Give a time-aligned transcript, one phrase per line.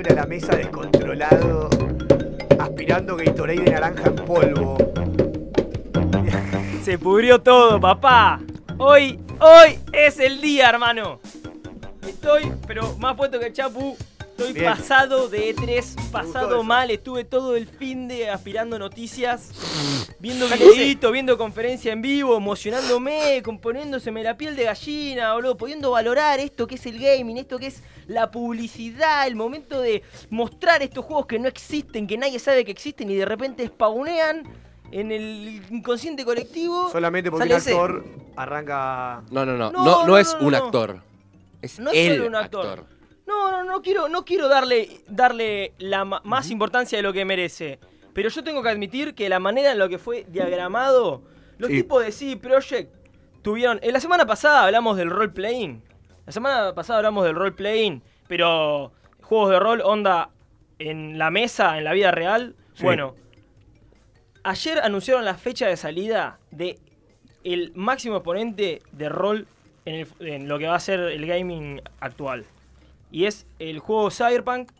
[0.00, 1.70] pegándole a la mesa descontrolado,
[2.58, 4.78] aspirando Gatorade de naranja en polvo.
[6.84, 8.40] Se pudrió todo, papá.
[8.78, 11.20] Hoy, hoy es el día, hermano.
[12.06, 13.96] Estoy, pero más puesto que el Chapu.
[14.20, 14.72] Estoy Bien.
[14.72, 16.90] pasado de E3, pasado mal.
[16.90, 19.50] Estuve todo el fin de aspirando noticias,
[20.20, 26.38] viendo videitos, viendo conferencia en vivo, emocionándome, componiéndoseme la piel de gallina, boludo, pudiendo valorar
[26.40, 31.04] esto que es el gaming, esto que es la publicidad, el momento de mostrar estos
[31.04, 34.42] juegos que no existen, que nadie sabe que existen y de repente spawnean
[34.92, 36.90] en el inconsciente colectivo.
[36.90, 37.70] Solamente porque un ese.
[37.70, 38.04] actor
[38.36, 39.22] arranca.
[39.30, 39.70] No, no, no.
[39.70, 40.58] No, No, es no, un no.
[40.58, 41.00] actor.
[41.62, 42.66] Es No es solo un actor.
[42.66, 42.86] actor.
[43.26, 47.78] No, no, no quiero, no quiero darle, darle la más importancia de lo que merece.
[48.12, 51.22] Pero yo tengo que admitir que la manera en la que fue diagramado,
[51.58, 51.76] los Sí.
[51.82, 52.92] tipos de CD Projekt
[53.42, 53.78] tuvieron.
[53.82, 55.82] En la semana pasada hablamos del role playing.
[56.26, 60.30] La semana pasada hablamos del role playing, pero juegos de rol, onda
[60.78, 62.54] en la mesa, en la vida real.
[62.74, 62.82] Sí.
[62.84, 63.14] Bueno,
[64.42, 66.78] ayer anunciaron la fecha de salida de
[67.44, 69.46] el máximo exponente de rol
[69.84, 72.44] en, el- en lo que va a ser el gaming actual.
[73.10, 74.70] Y es el juego Cyberpunk,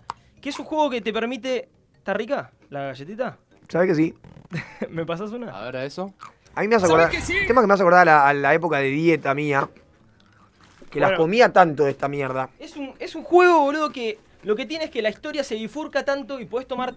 [0.41, 1.69] que es un juego que te permite...
[1.97, 3.37] ¿Está rica la galletita?
[3.69, 4.15] ¿Sabes que sí?
[4.91, 5.51] ¿Me pasas una?
[5.57, 6.13] A ver, a eso.
[6.55, 7.11] A mí me hace acordar.
[7.47, 9.69] Tema que me hace acordar a la, a la época de dieta mía.
[10.91, 12.51] Que las comía tanto de esta mierda.
[12.59, 15.55] Es un, es un juego, boludo, que lo que tiene es que la historia se
[15.55, 16.95] bifurca tanto y puedes tomar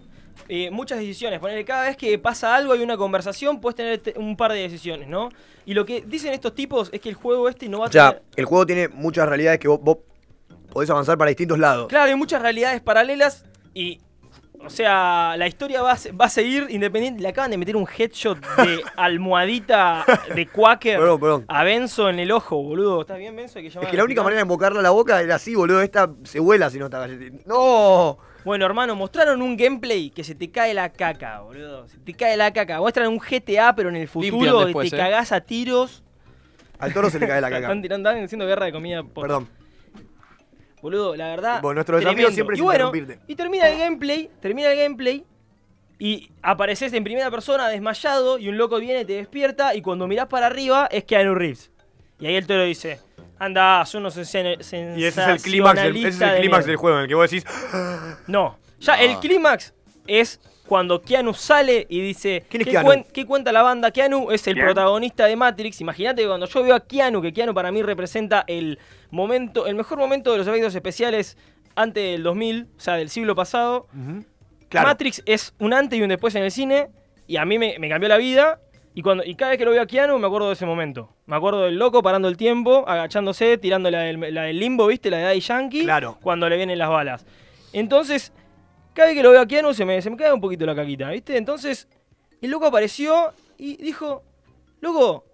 [0.48, 1.38] eh, muchas decisiones.
[1.38, 4.58] Ponerle cada vez que pasa algo, hay una conversación, puedes tener te- un par de
[4.58, 5.28] decisiones, ¿no?
[5.64, 7.92] Y lo que dicen estos tipos es que el juego este no va a O
[7.92, 8.22] sea, tener...
[8.34, 9.98] el juego tiene muchas realidades que vos, vos
[10.72, 11.86] podés avanzar para distintos lados.
[11.86, 14.00] Claro, hay muchas realidades paralelas y...
[14.66, 17.20] O sea, la historia va va a seguir independiente.
[17.22, 21.44] Le acaban de meter un headshot de almohadita de Quaker Perdón, perdón.
[21.48, 23.02] a Benzo en el ojo, boludo.
[23.02, 23.58] ¿Estás bien, Benzo?
[23.58, 25.80] Hay que Es que la única manera de embocarla a la boca era así, boludo.
[25.82, 27.42] Esta se vuela si no está galletita.
[27.46, 28.18] ¡No!
[28.44, 31.88] Bueno, hermano, mostraron un gameplay que se te cae la caca, boludo.
[31.88, 32.78] Se te cae la caca.
[32.78, 34.98] Muestran un GTA, pero en el futuro después, te eh.
[34.98, 36.02] cagás a tiros.
[36.78, 37.62] Al toro se le cae la caca.
[37.62, 39.02] Están tirando, están haciendo guerra de comida.
[39.02, 39.48] por- Perdón.
[40.84, 41.62] Boludo, la verdad.
[41.62, 42.34] Bueno, nuestro desafío tremendo.
[42.34, 43.24] siempre es y bueno, interrumpirte.
[43.26, 45.24] Y termina el gameplay, termina el gameplay.
[45.98, 50.26] Y apareces en primera persona desmayado y un loco viene, te despierta y cuando mirás
[50.26, 51.70] para arriba es Keanu Reeves.
[52.20, 53.00] Y ahí el toro dice,
[53.38, 56.40] anda, son unos sen- Y ese es el clímax del, ese es el sensacionalistas de
[56.40, 56.80] clímax del mierda".
[56.82, 57.46] juego en el que vos decís.
[58.26, 59.02] No, ya No.
[59.04, 59.72] el clímax
[60.06, 62.88] es cuando Keanu sale y dice, ¿Quién es ¿qué, Keanu?
[62.88, 63.90] cuen- qué cuenta la banda?
[63.90, 65.80] Keanu es el protagonista de Matrix.
[65.80, 68.78] Imagínate que cuando yo veo a Keanu, que Keanu para mí representa el
[69.10, 71.36] momento, el mejor momento de los efectos especiales
[71.76, 73.88] antes del 2000, o sea, del siglo pasado.
[74.68, 74.88] Claro.
[74.88, 76.88] Matrix es un antes y un después en el cine
[77.26, 78.60] y a mí me, me cambió la vida.
[78.96, 81.10] Y, cuando, y cada vez que lo veo a Keanu me acuerdo de ese momento.
[81.26, 85.10] Me acuerdo del loco parando el tiempo, agachándose, tirando la del, la del limbo, ¿viste?
[85.10, 85.82] La de Daddy Yankee.
[85.84, 86.18] Claro.
[86.22, 87.26] Cuando le vienen las balas.
[87.72, 88.32] Entonces,
[88.94, 90.74] cada vez que lo veo a Keanu se me, se me cae un poquito la
[90.74, 91.36] caquita, ¿viste?
[91.36, 91.88] Entonces,
[92.40, 94.22] el loco apareció y dijo,
[94.80, 95.24] loco,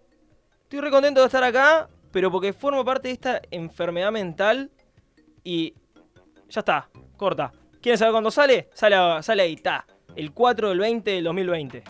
[0.63, 4.71] estoy re contento de estar acá, pero porque formo parte de esta enfermedad mental
[5.45, 5.75] y
[6.49, 7.53] ya está, corta.
[7.81, 8.69] ¿Quieren saber cuándo sale?
[8.75, 9.87] Sale, sale ahí, está.
[10.17, 11.85] El 4 del 20 del 2020.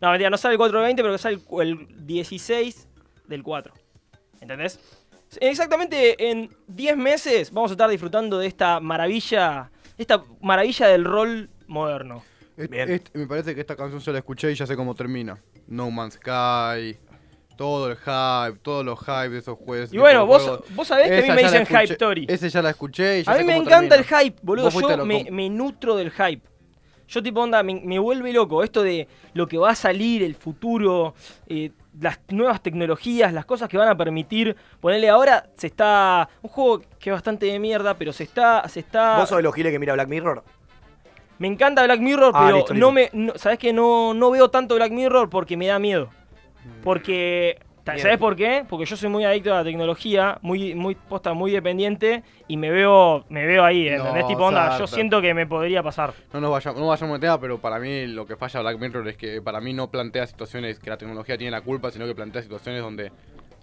[0.00, 2.88] No, mentira, no sale el 4 del 20, pero sale el 16
[3.26, 3.74] del 4.
[4.40, 4.78] ¿Entendés?
[5.40, 11.50] Exactamente en 10 meses vamos a estar disfrutando de esta maravilla, esta maravilla del rol
[11.66, 12.22] moderno.
[12.56, 15.38] Me parece que esta canción se la escuché y ya sé cómo termina.
[15.66, 16.96] No Man's Sky,
[17.56, 19.92] todo el hype, todos los hype de esos juegos.
[19.92, 20.74] Y bueno, vos, juegos.
[20.74, 22.26] vos sabés que a mí me dicen hype story.
[22.28, 24.18] Ese ya la escuché y ya A sé mí me cómo encanta termina.
[24.20, 24.70] el hype, boludo.
[24.70, 26.42] Yo me nutro del hype.
[27.08, 28.64] Yo tipo onda, me, me vuelve loco.
[28.64, 31.14] Esto de lo que va a salir, el futuro,
[31.46, 31.70] eh,
[32.00, 34.56] las nuevas tecnologías, las cosas que van a permitir.
[34.80, 36.28] Ponerle ahora, se está...
[36.42, 38.68] Un juego que es bastante de mierda, pero se está...
[38.68, 40.44] Se está ¿Vos sos de los giles que mira Black Mirror?
[41.38, 43.16] me encanta Black Mirror, Ah, pero listo, no listo.
[43.16, 43.24] me...
[43.26, 46.08] no- ¿Sabés que no, no veo tanto Black Mirror porque me da miedo?
[46.82, 47.58] Porque...
[47.94, 48.02] Bien.
[48.02, 48.64] ¿Sabés por qué?
[48.68, 52.70] Porque yo soy muy adicto a la tecnología, muy, muy posta, muy dependiente, y me
[52.70, 54.22] veo, me veo ahí, ¿entendés?
[54.22, 56.12] No, tipo onda, yo siento que me podría pasar.
[56.32, 59.08] No nos vayamos, no vayamos a meter, pero para mí lo que falla Black Mirror
[59.08, 62.14] es que para mí no plantea situaciones que la tecnología tiene la culpa, sino que
[62.14, 63.12] plantea situaciones donde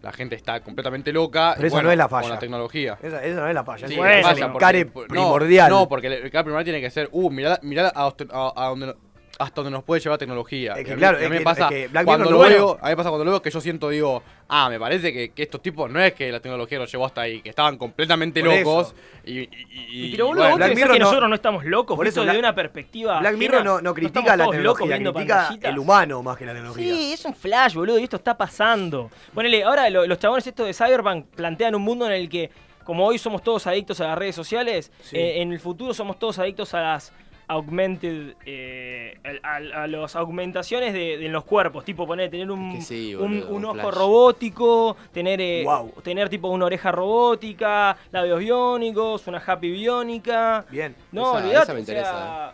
[0.01, 2.33] la gente está completamente loca Pero esa bueno, no es la con falla.
[2.33, 2.97] la tecnología.
[3.01, 3.88] Esa, esa no es la falla.
[3.88, 5.69] Sí, es falla el porque- encare no, primordial.
[5.69, 8.94] No, porque el encare primordial tiene que ser, uh, mirá, mirá a, a- a donde,
[9.39, 10.74] hasta donde nos puede llevar tecnología.
[10.74, 12.06] Es que Y a mí- claro, a es mí me que- pasa es que Black
[12.06, 14.21] cuando Mirror lo veo, a mí me pasa cuando lo veo que yo siento, digo,
[14.47, 17.21] ah, me parece que, que estos tipos no es que la tecnología los llevó hasta
[17.21, 18.94] ahí, que estaban completamente Por locos.
[19.25, 19.50] Y, y-
[19.91, 22.24] y- pero boludo, bueno, vos Black Mirror que no- nosotros no estamos locos, por eso
[22.24, 25.71] desde una perspectiva Black ajena, Mirror no, no critica la tecnología, critica pantallitas.
[25.71, 26.94] el humano más que la tecnología.
[26.95, 29.09] Sí, es un flash, boludo, y esto está pasando.
[29.33, 32.51] Ponele, ahora lo- los chabones estos de Cyberpunk plantean un mundo en el que
[32.83, 35.15] como hoy somos todos adictos a las redes sociales, Sí.
[35.18, 37.13] eh, en el futuro somos todos adictos a las
[37.53, 42.73] augmented, eh, a, a- a las augmentaciones de, de los cuerpos, tipo poner, tener un,
[42.75, 43.94] Que sí, un, boludo, un un ojo flash.
[43.95, 45.91] robótico, tener, eh, Guau.
[46.03, 50.65] tener tipo una oreja robótica, labios biónicos, una happy biónica.
[50.69, 50.95] Bien.
[51.11, 52.53] No, Esa- olvidate, esa me o sea, interesa,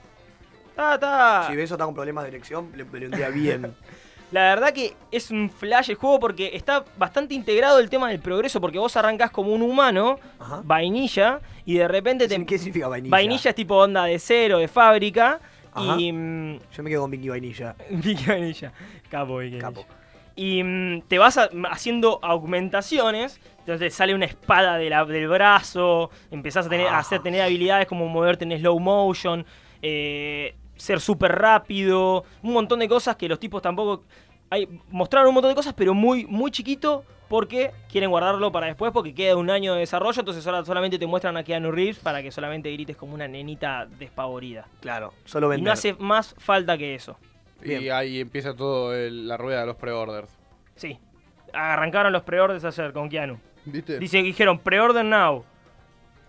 [0.70, 1.44] Está, está.
[1.50, 3.76] Si Beso está con problemas de erección, le vendría bien.
[4.32, 8.20] La verdad que es un flash el juego porque está bastante integrado el tema del
[8.20, 10.62] progreso, porque vos arrancás como un humano, Ajá.
[10.64, 12.46] vainilla, y de repente te...
[12.46, 13.12] ¿Qué significa vainilla?
[13.12, 15.40] Vainilla es tipo onda de cero, de fábrica,
[15.74, 15.96] Ajá.
[16.00, 16.12] y...
[16.12, 17.76] mm, Yo me quedo con Vicky Vainilla.
[17.90, 18.72] Vicky Vainilla.
[19.10, 19.82] Capo, Vicky Capo.
[19.82, 19.96] Vainilla.
[20.36, 26.12] Y mm, te vas a- haciendo augmentaciones, entonces sale una espada de la- del brazo,
[26.30, 29.44] empezás a, tener, a hacer, tener habilidades como moverte en slow motion,
[29.82, 34.04] eh, ser súper rápido, un montón de cosas que los tipos tampoco...
[34.50, 38.92] Hay, mostraron un montón de cosas, pero muy, muy chiquito porque quieren guardarlo para después
[38.92, 42.24] porque queda un año de desarrollo, entonces ahora solamente te muestran a Keanu Reeves para
[42.24, 44.66] que solamente grites como una nenita despavorida.
[44.82, 45.66] Claro, solo Y vender.
[45.68, 47.16] no hace más falta que eso.
[47.64, 50.32] Y ahí empieza todo el- la rueda de los pre-orders.
[50.76, 50.98] Sí.
[51.54, 53.38] Arrancaron los pre-orders ayer con Keanu.
[53.66, 54.00] ¿Viste?
[54.00, 55.44] Dice que dijeron pre-order now.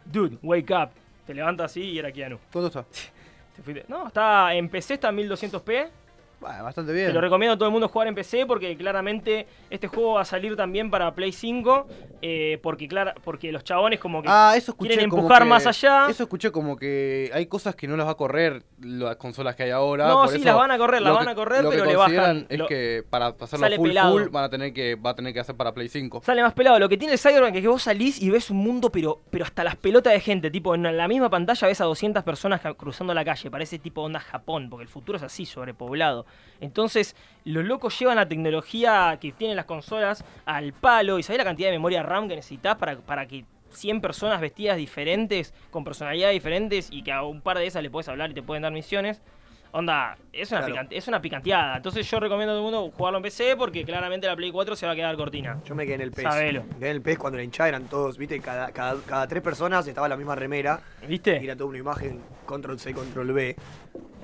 [0.05, 0.91] Dude, wake up.
[1.27, 2.39] Te levantas así y era Keanu.
[2.53, 2.85] ¿Cuánto está?
[3.61, 5.89] Te fuiste- No, está en PC, está en 1200p.
[6.41, 7.13] Bueno, bastante Te bien.
[7.13, 10.25] lo recomiendo a todo el mundo jugar en PC porque claramente este juego va a
[10.25, 11.87] salir también para Play 5.
[12.23, 14.29] eh, porque, clara, porque los chabones como que...
[14.31, 16.07] Ah, eso escuché quieren como empujar que- más allá.
[16.09, 19.65] Eso escuché como que hay cosas que no las va a correr las consolas que
[19.65, 20.09] hay ahora.
[20.09, 21.91] No, por sí, eso las van a correr, las van a correr, lo que pero
[21.91, 24.13] le bajan- Es lo- que para pasarlo Sale full pelado.
[24.13, 26.23] full van a tener que va a tener que hacer para Play 5.
[26.25, 26.79] Sale más pelado.
[26.79, 29.45] Lo que tiene el Cyberpunk es que vos salís y ves un mundo, pero, pero
[29.45, 30.51] hasta las pelotas de gente.
[30.51, 33.51] Tipo, en la misma pantalla ves a 200 personas cruzando la calle.
[33.51, 36.27] Parece tipo onda Japón, porque el futuro es así, sobrepoblado.
[36.61, 41.19] Entonces, los locos llevan la tecnología que tienen las consolas al palo.
[41.19, 44.77] ¿Y sabés la cantidad de memoria RAM que necesitas para, para que 100 personas vestidas
[44.77, 48.35] diferentes, con personalidades diferentes, y que a un par de esas le puedes hablar y
[48.35, 49.21] te pueden dar misiones?
[49.73, 50.89] Onda, es una, Claro.
[50.91, 51.77] es una picanteada.
[51.77, 54.75] Entonces yo recomiendo a todo el mundo jugarlo en PC porque claramente la Play 4
[54.75, 55.61] se va a quedar cortina.
[55.65, 56.25] Yo me quedé en el PES.
[56.25, 56.65] Sabelo.
[56.65, 59.41] Me quedé en el PES cuando la hinchada eran todos, viste, cada, cada, cada tres
[59.45, 60.81] personas estaba la misma remera.
[61.05, 61.37] Y ¿Viste?
[61.45, 63.55] era toda una imagen, control C, control B.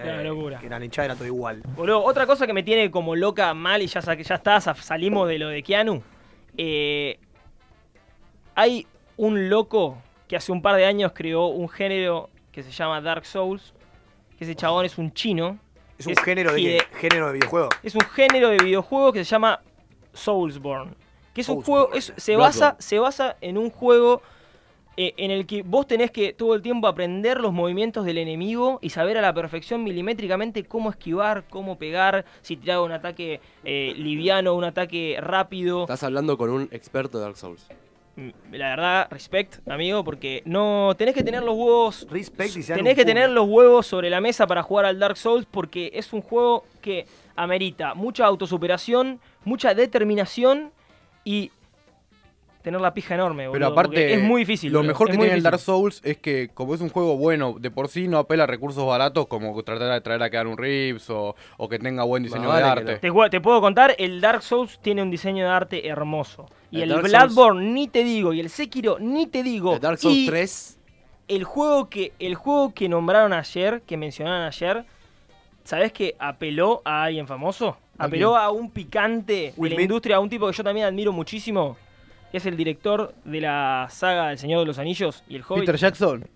[0.03, 0.59] Una locura.
[0.59, 1.63] Que la hinchada era todo igual.
[1.77, 5.29] Boludo, otra cosa que me tiene como loca mal y ya, ya está, sa- salimos
[5.29, 6.03] de lo de Keanu.
[6.59, 7.21] eh,
[8.57, 9.99] hay un loco
[10.29, 13.73] que hace un par de años creó un género que se llama Dark Souls.
[14.39, 15.59] Que ese chabón es un chino.
[15.99, 16.81] Es un Es género de qué?
[16.99, 17.69] género de videojuego.
[17.83, 19.61] Es un género de videojuego que se llama
[20.13, 20.93] Soulsborne.
[21.33, 21.91] Que es un juego.
[21.93, 24.23] es- se, basa, se basa en un juego
[24.99, 28.79] eh, en el que vos tenés que todo el tiempo aprender los movimientos del enemigo
[28.81, 33.93] y saber a la perfección milimétricamente cómo esquivar, cómo pegar, si tirar un ataque eh,
[33.97, 35.83] liviano, un ataque rápido.
[35.83, 37.67] Estás hablando con un experto de Dark Souls.
[38.51, 43.05] La verdad, respect, amigo, porque no tenés que tener los huevos Respect y Tenés que
[43.05, 46.65] tener los huevos sobre la mesa para jugar al Dark Souls porque es un juego
[46.81, 50.73] que amerita mucha autosuperación, mucha determinación
[51.25, 51.51] y
[52.67, 54.73] tener la pija enorme, Pero boludo, aparte, porque es muy difícil.
[54.73, 55.43] Lo boludo, mejor que tiene el.
[55.45, 58.49] Dark Souls es que, como es un juego bueno, de por sí no apela a
[58.49, 62.25] recursos baratos como tratar de traer a quedar un Reeves o, o que tenga buen
[62.25, 62.97] diseño vale de arte.
[63.31, 66.47] Te, puedo contar, el Dark Souls tiene un diseño de arte hermoso.
[66.73, 69.75] Y el, El Bloodborne ni te digo, y el Sekiro ni te digo.
[69.75, 70.79] El Dark Souls y 3,
[71.29, 74.85] el juego que el juego que nombraron ayer, que mencionaron ayer,
[75.63, 77.77] ¿sabés que apeló a alguien famoso?
[77.97, 79.81] ¿A Apeló a un picante de la Smith.
[79.81, 81.77] industria, a un tipo que yo también admiro muchísimo.
[82.31, 85.61] Que Es el director de la saga El Señor de los Anillos y el Hobbit.
[85.67, 86.29] Peter Jackson.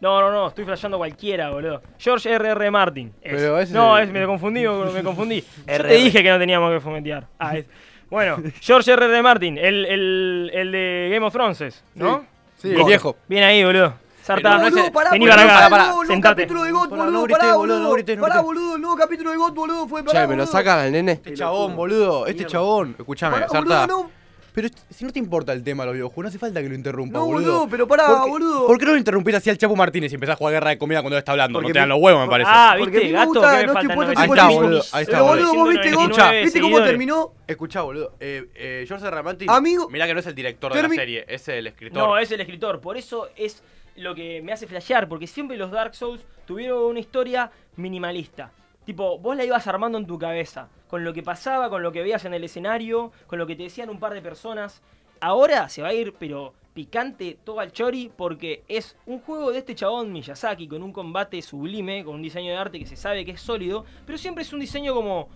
[0.00, 1.80] No, no, no, estoy flasheando cualquiera, boludo.
[1.98, 2.70] George R.R.
[2.70, 3.12] Martin.
[3.22, 3.32] es.
[3.34, 5.40] Pero ese- No, es, me confundí, boludo, me confundí.
[5.66, 7.26] Yo te dije que no teníamos que fomentear.
[7.38, 7.66] Ah, es-
[8.10, 9.22] Bueno, George R.R.
[9.22, 12.26] Martin, el, el, el de Game of Thrones, es, ¿no?
[12.58, 13.16] Sí, el viejo.
[13.26, 13.94] Bien ahí, boludo.
[14.22, 16.96] Sartán, no, boludo, ese- pará, vení boludo, para acá, pará, pará, nuevo, capítulo de boludo,
[17.10, 18.44] no pará, boludo, no boludo, grites, no pará, grites.
[18.46, 21.12] boludo, el nuevo capítulo de GOT, boludo, fue pará, che, me lo sacan al nene.
[21.12, 22.26] Este chabón, boludo.
[22.26, 22.96] Este chabón.
[22.98, 23.86] Escuchame, Sarta.
[23.86, 24.10] no,
[24.56, 26.74] Pero si no te importa el tema de los videojuegos, no hace falta que lo
[26.74, 27.68] interrumpa, no, boludo.
[27.68, 28.66] pero pará, ¿Por qué, boludo.
[28.66, 30.78] ¿Por qué no lo interrumpís así al Chapo Martínez y empezás a jugar guerra de
[30.78, 31.58] comida cuando él está hablando?
[31.58, 32.50] Porque no te dan los huevos, me parece.
[32.50, 33.28] Ah, Porque ¿viste, me gato?
[33.34, 36.38] gusta, ¿Qué me no Ahí 900 está, boludo, ahí está, Pero boludo, vos viste, 999
[36.38, 37.32] GOT, ¿viste cómo terminó?
[37.46, 38.14] Escuchá, boludo.
[38.18, 39.14] Eh, eh, George R.
[39.14, 39.22] R.
[39.22, 39.50] Martin.
[39.50, 41.98] Amigo- Mirá que no es el director de la serie, es el escritor.
[42.02, 42.80] No, es el escritor.
[42.80, 43.62] Por eso es
[43.96, 45.06] lo que me hace flashear.
[45.06, 48.50] Porque siempre los Dark Souls tuvieron una historia minimalista.
[48.86, 50.68] Tipo, vos la ibas armando en tu cabeza.
[50.86, 53.64] Con lo que pasaba, con lo que veías en el escenario, con lo que te
[53.64, 54.80] decían un par de personas.
[55.20, 59.58] Ahora se va a ir, pero picante todo al chori, porque es un juego de
[59.58, 63.24] este chabón Miyazaki con un combate sublime, con un diseño de arte que se sabe
[63.24, 65.28] que es sólido, pero siempre es un diseño como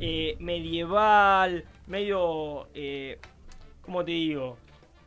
[0.00, 3.20] eh, medieval, medio, eh,
[3.82, 4.56] ¿cómo te digo?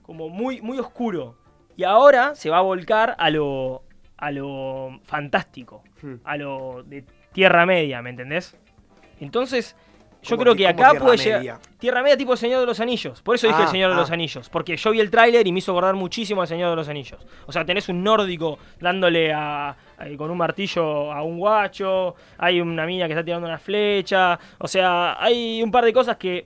[0.03, 1.35] Como muy, muy oscuro.
[1.75, 3.83] Y ahora se va a volcar a lo,
[4.15, 6.15] a lo fantástico, Hmm.
[6.25, 8.55] a lo de Tierra Media, ¿me entendés?
[9.19, 9.75] Entonces,
[10.21, 11.39] yo ¿Cómo creo que acá puede Media?
[11.41, 11.59] llegar...
[11.79, 13.21] Tierra Media tipo El Señor de los Anillos.
[13.21, 13.99] Por eso dije Ah, El Señor de ah.
[13.99, 14.49] los Anillos.
[14.49, 17.19] Porque yo vi el tráiler y me hizo acordar muchísimo al Señor de los Anillos.
[17.45, 19.75] O sea, tenés un nórdico dándole a, a-
[20.17, 22.15] con un martillo a un guacho.
[22.37, 24.39] Hay una mina que está tirando una flecha.
[24.59, 26.45] O sea, hay un par de cosas que,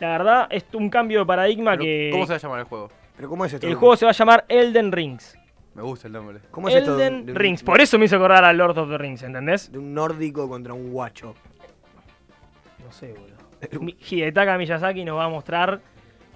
[0.00, 2.08] la verdad, es un cambio de paradigma Pero, que...
[2.12, 2.90] ¿Cómo se va a llamar el juego?
[3.16, 3.66] Pero ¿cómo es esto?
[3.68, 5.38] El juego se va a llamar Elden Rings.
[5.74, 6.38] Me gusta el nombre.
[6.50, 7.62] ¿Cómo es esto de- Elden de un- Rings.
[7.62, 9.72] Por eso me hizo acordar a Lord of the Rings, ¿entendés?
[9.72, 11.34] De un nórdico contra un guacho.
[12.84, 13.80] No sé, boludo.
[13.80, 15.80] Mi- Hidetaka Miyazaki nos va a mostrar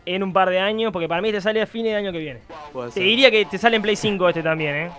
[0.07, 2.19] en un par de años, porque para mí te sale a fines de año que
[2.19, 2.41] viene.
[2.73, 3.03] Puede Te ser.
[3.03, 4.91] diría que te sale en Play 5 este también, ¿eh?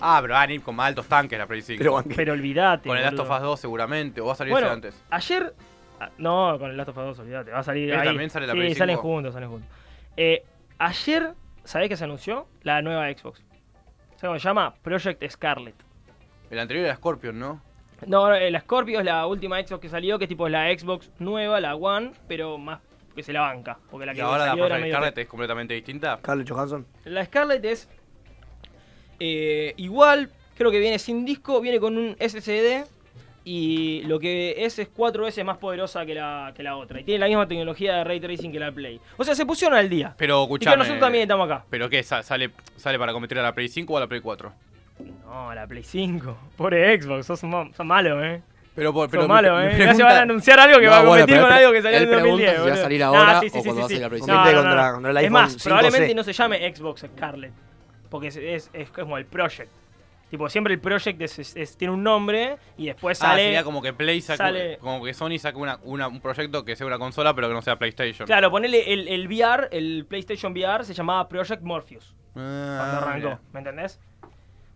[0.00, 2.02] Ah, pero van a ir con más altos tanques la Play 5.
[2.16, 2.88] Pero olvídate.
[2.88, 3.30] con el Last of.
[3.30, 5.00] Us 2 seguramente, o va a salir Bueno, antes.
[5.10, 5.54] ayer.
[6.00, 7.50] ah, No, con el Last of Us 2, olvídate.
[7.50, 8.06] Va a salir ¿Pero ahí.
[8.08, 9.02] también sale la sí, Play salen 5?
[9.08, 9.68] juntos, salen juntos.
[10.16, 10.42] Eh,
[10.78, 12.46] ayer, ¿sabés qué se anunció?
[12.62, 13.44] La nueva Xbox.
[14.18, 14.74] ¿Sabés cómo se llama?
[14.82, 15.76] Project Scarlet.
[16.50, 17.62] El anterior era Scorpion, ¿no?
[18.04, 21.12] No, eh, la Scorpio es la última Xbox que salió, que es tipo la Xbox
[21.20, 22.80] nueva, la One, pero más
[23.14, 23.78] que se la banca.
[23.88, 26.16] Porque la Y que ahora la salió medio Scarlet es completamente distinta.
[26.16, 26.86] Scarlett Johansson.
[27.04, 27.88] La Scarlett es
[29.20, 32.86] eh, igual, creo que viene sin disco, viene con un SSD
[33.50, 37.00] y lo que es es cuatro veces más poderosa que la, que la otra.
[37.00, 39.00] Y tiene la misma tecnología de ray tracing que la Play.
[39.16, 40.14] O sea, se pusieron al día.
[40.18, 40.76] Pero Y que escuchame.
[40.76, 41.64] nosotros también estamos acá.
[41.70, 42.02] ¿Pero qué?
[42.02, 44.52] Sa- ¿Sale, ¿Sale para competir a la Play 5 o a la Play 4?
[45.24, 46.36] No, la Play 5.
[46.56, 48.42] Pobre Xbox, sos, sos malo, eh.
[48.74, 49.68] Pero, por- pero mi- malo, mi eh.
[49.70, 51.82] pregunta- Ya se van a anunciar algo que No, va a competir con algo que
[51.82, 52.50] salió en él 2010.
[52.52, 53.94] pregunta si va a salir Ah, ahora sí, o sí, sí, cuando va a sí.
[53.94, 54.36] salir la Play No, 5.
[54.36, 54.92] no, no, Contra- no.
[54.94, 55.64] contra el Es más, 5C.
[55.64, 57.52] probablemente no se llame Xbox Scarlet.
[58.10, 59.70] Porque es, es, es como el Project.
[60.30, 63.44] Tipo, siempre el Project es- es- es- tiene un nombre y después Ah, sale.
[63.44, 66.76] sería como que Play saca, sale- como que Sony saca una, una- un proyecto que
[66.76, 68.26] sea una consola pero que no sea PlayStation.
[68.26, 73.40] Claro, ponele el, el VR, el PlayStation VR se llamaba Project Morpheus Ah, cuando arrancó.
[73.52, 73.98] ¿me entendés?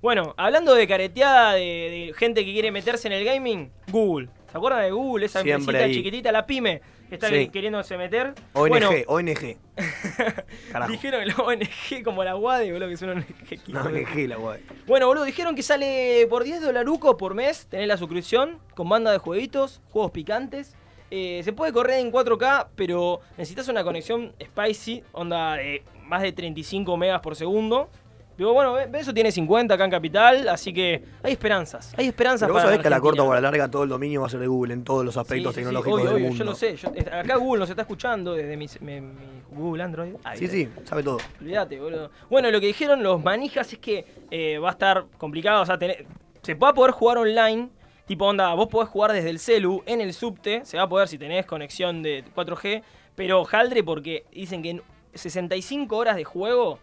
[0.03, 4.29] Bueno, hablando de careteada de, de gente que quiere meterse en el gaming, Google.
[4.51, 5.27] ¿Se acuerdan de Google?
[5.27, 7.49] Esa empresita chiquitita, la pyme, que está Sí.
[7.49, 8.35] queriéndose meter.
[8.53, 9.57] ONG, Bueno, ONG.
[10.73, 10.91] Carajo.
[10.93, 13.27] dijeron la ONG como la UADE, boludo, que es una ONG.
[13.49, 14.61] de- ONG la guay.
[14.89, 19.13] Bueno, boludo, dijeron que sale por 10 dolarucos por mes, tenés la suscripción, con banda
[19.13, 20.75] de jueguitos, juegos picantes.
[21.13, 26.33] Eh, se puede correr en 4K, pero necesitas una conexión spicy, onda de más de
[26.33, 27.89] 35 megas por segundo.
[28.37, 31.93] Digo, bueno, ve- eso tiene 50 acá en Capital, así que hay esperanzas.
[31.97, 33.83] Hay esperanzas Pero vos para sabés que a la corta o a la larga todo
[33.85, 36.01] el dominio va a ser de Google en todos los aspectos Sí, sí, sí, tecnológicos
[36.01, 36.39] obvio, del obvio, mundo.
[36.45, 36.77] yo lo sé.
[36.77, 39.13] yo- eh, acá Google nos está escuchando desde mi, mi- mi
[39.53, 40.15] Google Android.
[40.25, 41.19] Ay, Sí, sí, sabe todo.
[41.41, 42.11] Olvídate, boludo.
[42.31, 45.63] Bueno, lo que dijeron los manijas es que eh, va a estar complicado.
[45.63, 46.07] O sea, tener-
[46.43, 47.69] se va a poder jugar online.
[48.07, 50.65] Tipo, onda, vos podés jugar desde el celu en el subte.
[50.65, 52.83] Se va a poder si tenés conexión de 4G.
[53.15, 54.83] Pero jaldre porque dicen que en
[55.15, 56.79] 65 horas de juego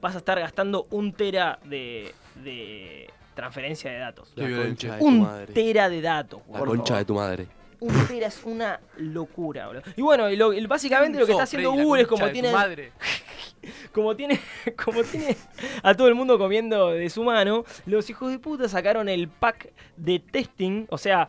[0.00, 2.12] vas a estar gastando un tera de,
[2.44, 4.32] de transferencia de datos.
[4.36, 5.52] La concha de tu Un madre.
[5.52, 6.40] tera de datos.
[6.52, 6.98] La por concha favor.
[6.98, 7.46] de tu madre.
[7.80, 9.82] Un tera es una locura, boludo.
[9.96, 12.20] Y bueno, y lo- y básicamente lo que está haciendo Freddy, la Google es concha
[12.24, 12.92] como de tu tiene madre.
[13.92, 14.40] como tiene,
[14.84, 15.36] como tiene
[15.82, 19.70] a todo el mundo comiendo de su mano, los hijos de puta sacaron el pack
[19.96, 20.86] de testing.
[20.90, 21.28] O sea,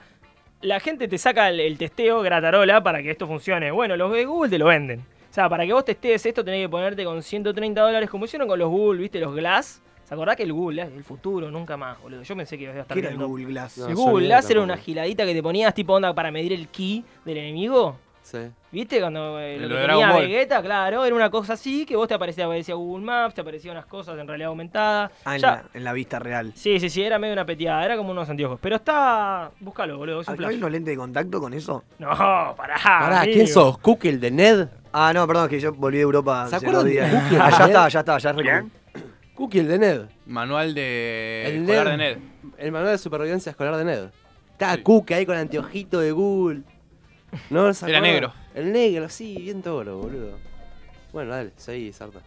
[0.62, 3.70] la gente te saca el, el testeo gratarola para que esto funcione.
[3.72, 5.06] Bueno, los de Google te lo venden.
[5.40, 8.60] Sea, para que vos testees esto tenés que ponerte con 130 dólares, como hicieron con
[8.60, 9.22] los Google, ¿viste?
[9.22, 9.82] Los Glass.
[10.04, 12.24] ¿Se acordás que el Google Glass, el futuro, nunca más, boludo?
[12.24, 13.78] Yo pensé que ibas a estar ¿Qué era el Google Glass?
[13.78, 16.68] No, El Google Glass era una giladita que te ponías tipo onda para medir el
[16.68, 17.96] ki del enemigo.
[18.22, 18.40] Sí.
[18.72, 19.00] ¿Viste?
[19.00, 20.22] Cuando eh, Lo que tenía Ball.
[20.24, 23.78] Vegeta, claro, era una cosa así, que vos te aparecía, aparecía Google Maps, te aparecían
[23.78, 25.10] unas cosas en realidad aumentada.
[25.24, 26.52] Ah, en la, en la vista real.
[26.54, 28.60] Sí, sí, sí, era medio una peteada, era como unos anteojos.
[28.62, 29.52] Pero está.
[29.62, 31.86] Búscalo, boludo, es un ¿Acá hay unos lentes de contacto con eso?
[31.98, 32.76] No, pará.
[32.84, 33.34] Pará, amigo.
[33.34, 33.78] ¿quién sos?
[33.78, 34.68] ¿Cook el de Ned?
[34.92, 37.12] Ah, no, perdón, es que yo volví de Europa ¿Se hace acuerdan dos de días.
[37.24, 38.70] Cookie Ah, ya está, ya está, ya recuerdo.
[39.36, 40.02] Cookie el de Ned.
[40.26, 41.92] Manual de El escolar Ned.
[41.92, 42.18] de Ned.
[42.58, 44.10] El manual de supervivencia escolar de Ned.
[44.52, 44.82] Estaba Sí.
[44.84, 46.62] Cookie ahí con anteojito de Google.
[47.50, 48.34] No, ¿se Era negro.
[48.56, 50.38] El negro, sí, bien toro, boludo.
[51.14, 52.20] Bueno, dale, seguí, Sarta.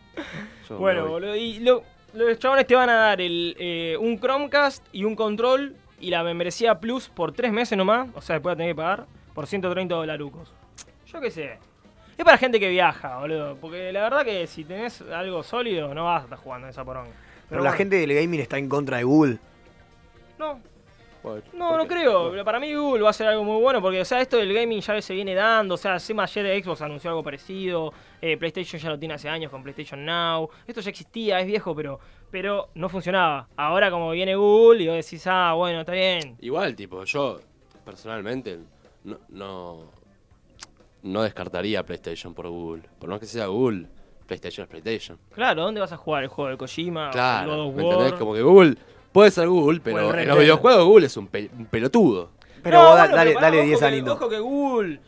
[0.69, 1.83] Yo Bueno, boludo, y lo-
[2.15, 6.23] los chabones te van a dar el, eh, un Chromecast y un control y la
[6.25, 8.09] membresía Plus por tres meses nomás.
[8.15, 10.53] O sea, después la tenés que pagar por 130 dolarucos.
[11.13, 11.59] Yo qué sé.
[12.23, 13.57] Es para gente que viaja, boludo.
[13.61, 16.85] Porque la verdad que si tenés algo sólido, no vas a estar jugando en esa
[16.85, 17.11] poronga.
[17.49, 19.39] Pero la bueno, gente del gaming está en contra de Google.
[20.39, 20.61] No,
[21.25, 22.31] Bueno, No, ¿por no creo.
[22.31, 24.55] Pero Para mí Google va a ser algo muy bueno porque, o sea, esto del
[24.55, 25.75] gaming ya se viene dando.
[25.75, 27.93] O sea, encima ayer Xbox anunció algo parecido.
[28.21, 30.49] eh, PlayStation ya lo tiene hace años con PlayStation Now.
[30.65, 31.99] Esto ya existía, es viejo, pero,
[32.31, 33.49] pero no funcionaba.
[33.57, 36.37] Ahora como viene Google y vos decís, ah, bueno, está bien.
[36.39, 37.41] Igual, tipo, yo
[37.85, 38.61] personalmente
[39.03, 39.91] no, no,
[41.03, 42.83] no descartaría PlayStation por Google.
[42.99, 43.87] Por más que sea Google,
[44.27, 45.19] PlayStation es PlayStation.
[45.35, 47.05] Claro, ¿dónde vas a jugar el juego de Kojima?
[47.05, 47.93] o el Claro, God of ¿me War?
[47.95, 48.19] entendés?
[48.19, 48.77] Como que Google
[49.13, 52.31] puede ser Google, O pero en los videojuegos Google es un, pe- un pelotudo.
[52.63, 54.13] Pero No, vos da- bueno, dale, dale ojo 10 que- a Lindo.
[54.15, 55.01] Ojo que Google,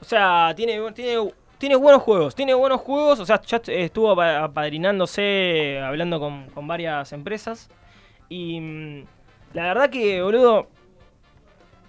[0.00, 4.10] o sea, tiene, tiene, tiene buenos juegos, tiene buenos juegos, o sea, ya est- estuvo
[4.12, 7.70] apa- apadrinándose, hablando con, con varias empresas.
[8.28, 9.04] Y mm,
[9.54, 10.68] la verdad que, boludo,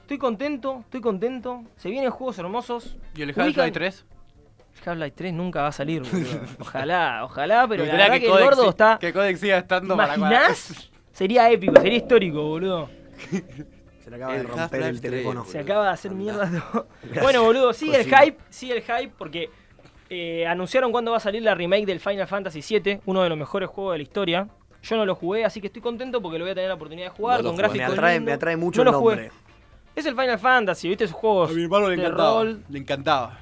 [0.10, 1.64] estoy contento, estoy contento.
[1.78, 2.98] Se vienen juegos hermosos.
[3.16, 4.06] ¿Y el Half-Life 3?
[4.84, 6.40] Half-Life 3 nunca va a salir, boludo.
[6.60, 8.98] Ojalá, ojalá, pero la verdad que, el gordo si- está...
[9.00, 10.90] Que Codex siga estando ¿Te para imaginás?
[11.12, 12.90] Sería épico, sería histórico, boludo.
[14.04, 15.42] Se le acaba de El romper el teléfono.
[15.42, 16.24] 3, Se acaba de hacer Andá.
[16.24, 16.88] mierda todo.
[17.22, 18.22] Bueno, boludo, sigue el Cocina.
[18.24, 19.52] hype, sigue el hype porque
[20.10, 23.38] eh, anunciaron cuándo va a salir la remake del Final Fantasy VII, uno de los
[23.38, 24.48] mejores juegos de la historia.
[24.82, 27.12] Yo no lo jugué, así que estoy contento porque lo voy a tener la oportunidad
[27.12, 27.62] de jugar No con jugué.
[27.68, 29.30] Me gráficos atrae, me atrae mucho No el lo jugué.
[29.96, 31.04] Es el Final Fantasy, ¿viste?
[31.06, 32.44] Esos juegos A mi hermano le de encantaba.
[32.44, 32.64] rol.
[32.70, 33.40] Le encantaba.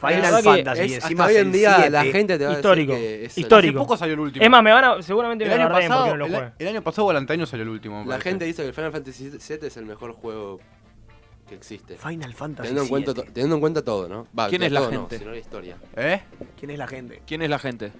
[0.00, 1.90] Final Fantasy, Es- encima hasta hoy en el día 7.
[1.90, 2.92] la gente te va Histórico.
[2.92, 3.78] a decir que es Histórico.
[3.78, 4.44] Hace poco salió el último.
[4.44, 6.68] Es más, me van a, seguramente el me año, porque pasado, no lo el, el
[6.68, 8.04] año pasado o el anteaño salió el último.
[8.06, 10.60] La gente dice que el Final Fantasy VII es el mejor juego
[11.48, 11.96] que existe.
[11.96, 13.32] Final Fantasy Teniendo en, cuenta, to- 7.
[13.34, 14.28] teniendo en cuenta todo, ¿no?
[14.38, 15.18] Va, ¿Quién no es la todo no, gente?
[15.18, 15.76] sino la historia.
[15.96, 16.20] ¿Eh?
[16.56, 17.22] ¿Quién es la gente?
[17.26, 17.90] ¿Quién es la gente?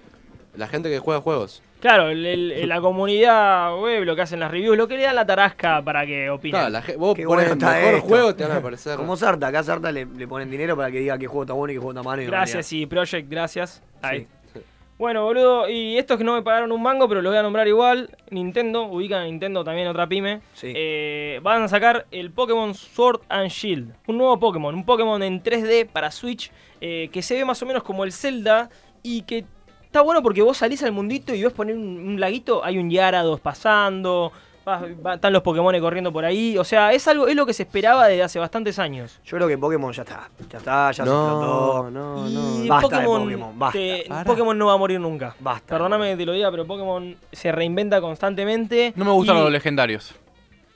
[0.55, 1.61] La gente que juega juegos.
[1.79, 5.15] Claro, el- el- la comunidad web, lo que hacen las reviews, lo que le dan
[5.15, 6.59] la tarasca para que opinen.
[6.59, 8.07] Claro, la ge- vos Qué pones el bueno mejor esto.
[8.07, 8.97] juego, te van a aparecer.
[8.97, 11.53] Como Sarta, acá a Sarta le, le ponen dinero para que diga qué juego está
[11.53, 12.21] bueno y qué juego está malo.
[12.25, 13.81] Gracias, y Project, gracias.
[14.01, 14.27] Ahí.
[14.53, 14.59] Sí.
[14.97, 17.65] Bueno, boludo, y estos que no me pagaron un mango, pero los voy a nombrar
[17.69, 18.09] igual.
[18.31, 20.41] Nintendo, ubican a Nintendo también otra pyme.
[20.53, 20.73] Sí.
[20.75, 23.93] Eh, van a sacar el Pokémon Sword and Shield.
[24.07, 27.65] Un nuevo Pokémon, un Pokémon en 3D para Switch, eh, que se ve más o
[27.65, 28.69] menos como el Zelda
[29.01, 29.45] y que
[29.89, 32.91] está bueno porque vos salís al mundito y ves poner un, un laguito, hay un
[32.91, 34.31] Yarados pasando,
[34.67, 36.57] va- va- están los Pokémon corriendo por ahí.
[36.59, 39.19] O sea, es algo, es lo que se esperaba desde hace bastantes años.
[39.25, 40.29] Yo creo que Pokémon ya está.
[40.51, 41.89] Ya está, ya se No, explotó.
[41.91, 42.67] no, y no.
[42.67, 43.79] Basta de Pokémon, basta.
[43.79, 44.23] te- Pará.
[44.25, 45.35] Pokémon no va a morir nunca.
[45.39, 45.65] Basta.
[45.75, 48.93] Perdóname que te lo diga, pero Pokémon se reinventa constantemente.
[48.95, 50.13] No me gustan y los legendarios.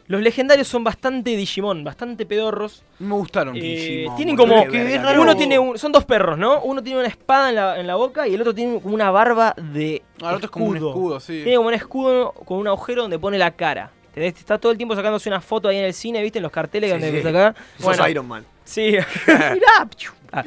[0.08, 2.84] Los legendarios son bastante Digimon, bastante pedorros.
[3.00, 3.56] Me gustaron.
[3.56, 4.66] Eh, Digimon, tienen como.
[4.66, 6.62] verga, uno tiene un- son dos perros, ¿no?
[6.62, 9.12] Uno tiene una espada en la, en la boca y el otro tiene como una
[9.12, 10.02] barba de.
[10.22, 11.42] Ah, el otro es como un escudo, sí.
[11.44, 13.92] Tiene como un escudo con un agujero donde pone la cara.
[14.10, 14.38] ¿Entendés?
[14.38, 16.38] Está todo el tiempo sacándose una foto ahí en el cine, ¿viste?
[16.40, 17.24] En los carteles Sí, donde sí.
[17.24, 17.56] saca.
[17.80, 18.46] Sos Iron Man.
[18.66, 18.92] Sí.
[19.28, 19.90] Mirá.
[20.32, 20.44] Ah.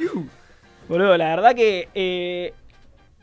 [0.87, 2.53] Boludo, la verdad que eh,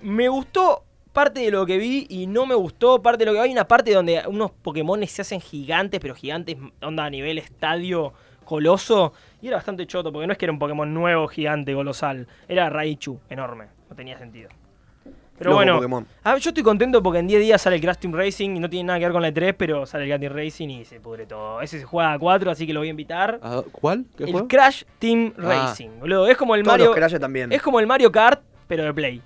[0.03, 0.84] me gustó
[1.15, 3.67] parte de lo que vi y no me gustó parte de lo que hay una
[3.67, 8.13] parte donde unos Pokémon se hacen gigantes, pero gigantes onda a nivel estadio
[8.45, 12.27] coloso y era bastante choto porque no es que era un Pokémon nuevo, gigante, colosal,
[12.49, 14.51] era Raichu, enorme, no tenía sentido.
[15.37, 16.07] Pero Loco bueno, Pokémon.
[16.23, 18.71] ah, yo estoy contento porque en 10 días sale el Crash Team Racing y no
[18.71, 21.01] tiene nada que ver con la E3, pero sale el Crash Team Racing y se
[21.01, 21.61] pudre todo.
[21.61, 23.41] Ese se juega a 4, así que lo voy a invitar.
[23.73, 24.05] ¿Cuál?
[24.17, 24.47] ¿Qué El juego?
[24.49, 25.43] Crash Team Ah.
[25.43, 26.29] Racing, boludo.
[26.29, 26.87] Es como el Todos Mario.
[26.87, 27.51] los Crash también.
[27.53, 29.23] Es como el Mario Kart, pero de Play.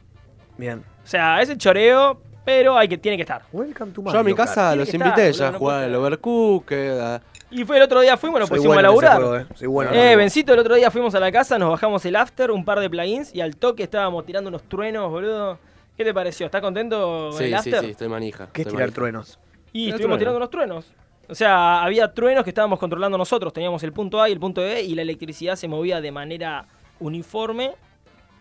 [0.58, 0.80] Bien.
[1.04, 3.42] O sea, es el choreo, pero hay que, tiene que estar.
[3.52, 5.58] Welcome to Yo a mi casa Tiene los que invité estar, ya a boludo, no
[5.58, 5.94] jugar al.
[5.94, 7.00] Overcooked.
[7.00, 9.28] a- Y fue el otro día fuimos, nos Soy pusimos bueno a en ese laburar.
[9.28, 9.56] juego, eh.
[9.56, 10.16] Soy bueno en Eh.
[10.16, 12.90] Bencito, el otro día fuimos a la casa, nos bajamos el after, un par de
[12.90, 15.58] plugins y al toque estábamos tirando unos truenos, boludo.
[15.96, 16.46] ¿Qué te pareció?
[16.46, 17.84] ¿Estás contento con Sí, el sí, after?
[17.84, 18.48] sí, estoy manija.
[18.52, 18.94] ¿Qué es estoy tirar manija.
[18.94, 19.38] truenos?
[19.72, 20.18] Y estuvimos trueno.
[20.18, 20.92] tirando unos truenos.
[21.30, 23.52] O sea, había truenos que estábamos controlando nosotros.
[23.52, 26.66] Teníamos el punto A y el punto B y la electricidad se movía de manera
[27.00, 27.72] uniforme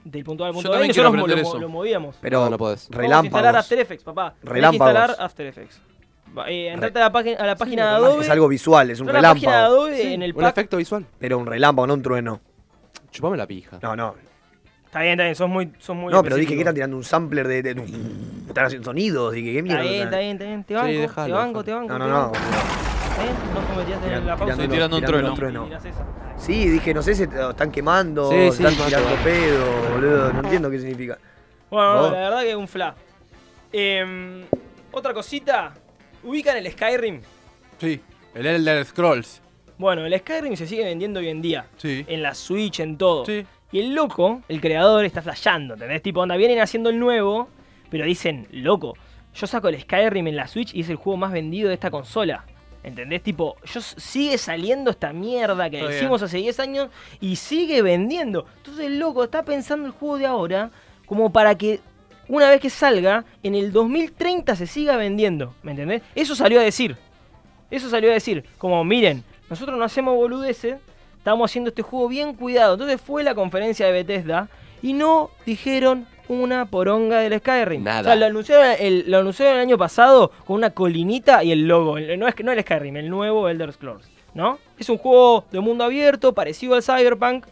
[0.03, 1.60] del punto A al Yo punto B y también quiero nosotros mo- aprender lo, eso.
[1.60, 2.15] lo movíamos.
[2.21, 2.79] Pero No, no podés.
[2.79, 3.55] A instalar relámpagos.
[3.55, 4.31] After Effects, papá.
[4.33, 4.93] Tenés que Relámpagos.
[4.93, 5.81] instalar After Effects.
[6.38, 8.23] Va, eh, entrate a la, página- a la página de Adobe.
[8.23, 9.81] Es algo visual, es un entrá a la página de relámpago.
[9.86, 10.51] Adobe en el Un pack.
[10.51, 11.05] efecto visual.
[11.19, 12.41] Pero un relámpago, no un trueno.
[13.12, 13.79] Chupame la pija.
[13.81, 14.15] No, no.
[14.86, 16.62] Está bien, está bien, sos muy, sos muy No, pero dije que específico.
[16.62, 17.62] están tirando un sampler de.
[17.63, 17.83] de-
[18.47, 19.33] están haciendo sonidos.
[19.33, 19.83] Dije, ¿qué mierda?
[19.83, 20.63] Está bien, está bien, está bien.
[20.63, 21.63] Te banco, te déjalo, banco, déjalo.
[21.63, 21.88] te banco.
[21.93, 22.19] No, no, te no.
[22.19, 22.38] banco.
[23.10, 23.36] ¿Está bien?
[23.53, 24.53] No cometías en la pausa.
[24.53, 25.65] Estoy tirando un tirando trueno.
[25.65, 26.05] Mirás esa.
[26.38, 30.34] Sí, dije, no sé si están quemando, Sí, sí, están tirando pedo, boludo.
[30.34, 31.17] No entiendo qué significa.
[31.69, 32.95] Bueno, la verdad que es un fla.
[33.71, 34.45] Em,
[34.91, 35.73] otra cosita.
[36.23, 37.21] ¿Ubican el Skyrim?
[37.80, 38.02] Sí,
[38.34, 39.41] el Elder Scrolls.
[39.78, 41.65] Bueno, el Skyrim se sigue vendiendo hoy en día.
[41.78, 42.06] Sí.
[42.08, 43.26] En la Switch, en todo.
[43.26, 43.45] Sí.
[43.71, 46.02] Y el loco, el creador, está flasheando, ¿entendés?
[46.02, 47.50] Tipo, onda, vienen haciendo el nuevo,
[47.89, 48.95] pero dicen, loco,
[49.36, 51.91] yo saco el Skyrim en la Switch y es el juego más vendido de esta
[51.91, 52.45] consola.
[52.88, 53.21] ¿Entendés?
[53.21, 55.91] Tipo, yo sigue saliendo esta mierda que bien.
[55.91, 58.45] hicimos hace 10 años y sigue vendiendo.
[58.58, 60.71] Entonces el loco está pensando el juego de ahora
[61.06, 61.82] como para que
[62.30, 65.54] una vez que salga, en el 2030 se siga vendiendo.
[65.63, 66.02] ¿Me entendés?
[66.15, 66.95] Eso salió a decir.
[67.69, 68.45] Eso salió a decir.
[68.58, 70.78] Como, miren, nosotros no hacemos boludeces,
[71.17, 72.76] estamos haciendo este juego bien cuidado.
[72.76, 74.47] Entonces fue la conferencia de Bethesda
[74.82, 77.83] y no dijeron una poronga del Skyrim.
[77.83, 78.01] Nada.
[78.01, 81.67] O sea, lo anunciaron el, lo anunciaron el año pasado con una colinita y el
[81.67, 81.97] logo.
[81.97, 84.07] El- No es, no el Skyrim, el nuevo Elder Scrolls.
[84.33, 84.59] ¿No?
[84.77, 87.45] Es un juego de mundo abierto, parecido al Cyberpunk.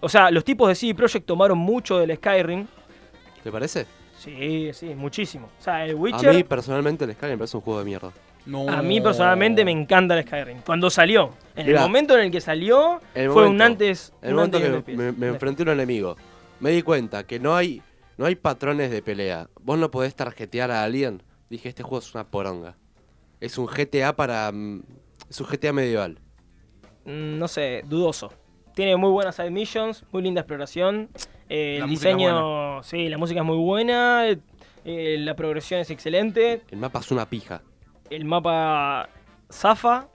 [0.00, 2.66] O sea, los tipos de CD Projekt tomaron mucho del Skyrim.
[3.44, 3.86] ¿Te parece?
[4.18, 5.48] Sí, sí, muchísimo.
[5.60, 6.34] O sea, el A Witcher.
[6.34, 8.10] mí personalmente el Skyrim me parece un juego de mierda.
[8.46, 8.68] No.
[8.68, 10.58] A mí personalmente me encanta el Skyrim.
[10.64, 11.78] Cuando salió, en Mirá.
[11.80, 14.12] el momento en el que salió, El fue un antes.
[14.22, 16.16] El un momento antes que me, enfrenté a un enemigo,
[16.60, 17.82] me di cuenta que no hay,
[18.18, 19.48] no hay patrones de pelea.
[19.60, 21.22] Vos no podés tarjetear a alguien.
[21.50, 22.76] Dije, este juego es una poronga.
[23.40, 24.50] Es un GTA para...
[24.52, 24.82] mm,
[25.30, 26.18] Es un GTA medieval.
[27.04, 28.32] Mm, No sé, dudoso.
[28.74, 31.08] Tiene muy buenas side missions, muy linda exploración.
[31.48, 34.26] eh, el diseño, sí, la música es muy buena.
[34.28, 36.62] eh, la progresión es excelente.
[36.70, 37.62] El mapa es una pija.
[38.10, 39.08] El mapa
[39.50, 40.08] zafa.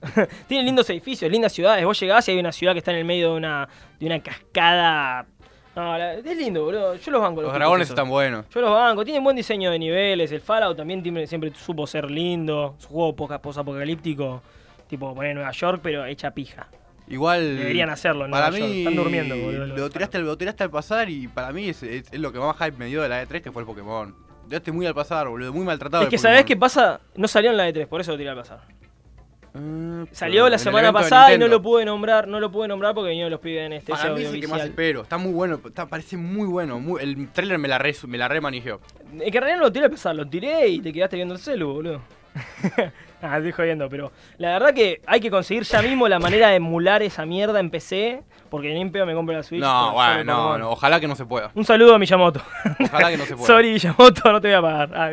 [0.48, 1.84] Tiene lindos edificios, lindas ciudades.
[1.84, 3.68] Vos llegás y hay una ciudad que está en el medio de una,
[4.00, 5.26] de una cascada.
[5.74, 6.94] No, la- es lindo, boludo.
[6.96, 7.40] Yo los banco.
[7.40, 7.94] Los tipos dragones esos.
[7.94, 8.44] están buenos.
[8.50, 10.30] Yo los banco, tienen buen diseño de niveles.
[10.32, 12.74] El Fallout también tiene- siempre supo ser lindo.
[12.78, 14.42] Es un juego poca- posapocalíptico,
[14.88, 16.68] tipo poner Nueva York, pero hecha pija.
[17.08, 17.56] Igual.
[17.56, 18.70] Deberían hacerlo en Para Nueva York.
[18.70, 18.78] mí.
[18.80, 19.66] Están durmiendo, boludo.
[19.66, 22.38] Lo tiraste, al- lo tiraste al pasar y para mí es, es- es lo que
[22.38, 24.14] más hype me dio de la E3 que fue el Pokémon.
[24.48, 25.52] Tiraste muy al pasar, boludo.
[25.52, 26.02] Muy maltratado.
[26.02, 28.28] Es el que sabés qué pasa, no salió en la E3, por eso lo tiré
[28.28, 28.60] al pasar.
[29.54, 33.10] Ah, Salió la semana pasada y no lo pude nombrar, no lo pude nombrar porque
[33.10, 35.02] vinieron los pibes en este Para mí es el que más espero.
[35.02, 35.60] Está muy bueno.
[35.64, 36.78] Está, parece muy bueno.
[36.80, 38.26] muy- el trailer me la re, me la.
[38.26, 38.78] Es que
[39.26, 41.72] en realidad no lo tiré al pasar, lo tiré y te quedaste viendo el celu,
[41.72, 42.00] boludo.
[43.22, 46.56] ah, estoy jodiendo, pero la verdad que hay que conseguir ya mismo la manera de
[46.56, 49.60] emular esa mierda en PC, porque ni en pedo me compro la Switch.
[49.60, 50.70] No, bueno, no, no.
[50.70, 51.50] Ojalá que no se pueda.
[51.54, 52.40] Un saludo a Miyamoto.
[52.80, 53.46] Ojalá que no se pueda.
[53.46, 54.90] Sorry, Miyamoto, no te voy a pagar.
[54.94, 55.10] Ah,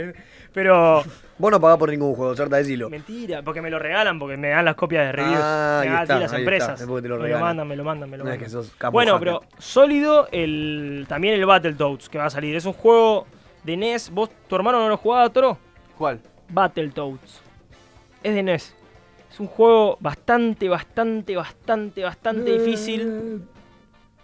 [0.54, 1.04] pero
[1.40, 2.56] Vos no pagás por ningún juego, ¿cierto?
[2.56, 2.90] Decilo.
[2.90, 5.40] mentira, porque me lo regalan, porque me dan las copias de reviews.
[5.42, 6.70] Ah, me ahí dan está, a las empresas.
[6.72, 8.34] está, es porque te lo me lo mandan, me lo mandan, me lo No es
[8.36, 8.46] mandan.
[8.46, 9.26] que sos capo Bueno, hacker.
[9.28, 12.56] pero sólido el también el Battletoads que va a salir.
[12.56, 13.26] Es un juego
[13.64, 14.10] de NES.
[14.12, 15.58] ¿Vos, tu hermano no lo jugaba, Toro?
[15.98, 16.20] ¿Cuál?
[16.50, 17.42] Battletoads.
[18.22, 18.76] Es de NES.
[19.32, 23.44] Es un juego bastante, bastante, bastante, bastante difícil.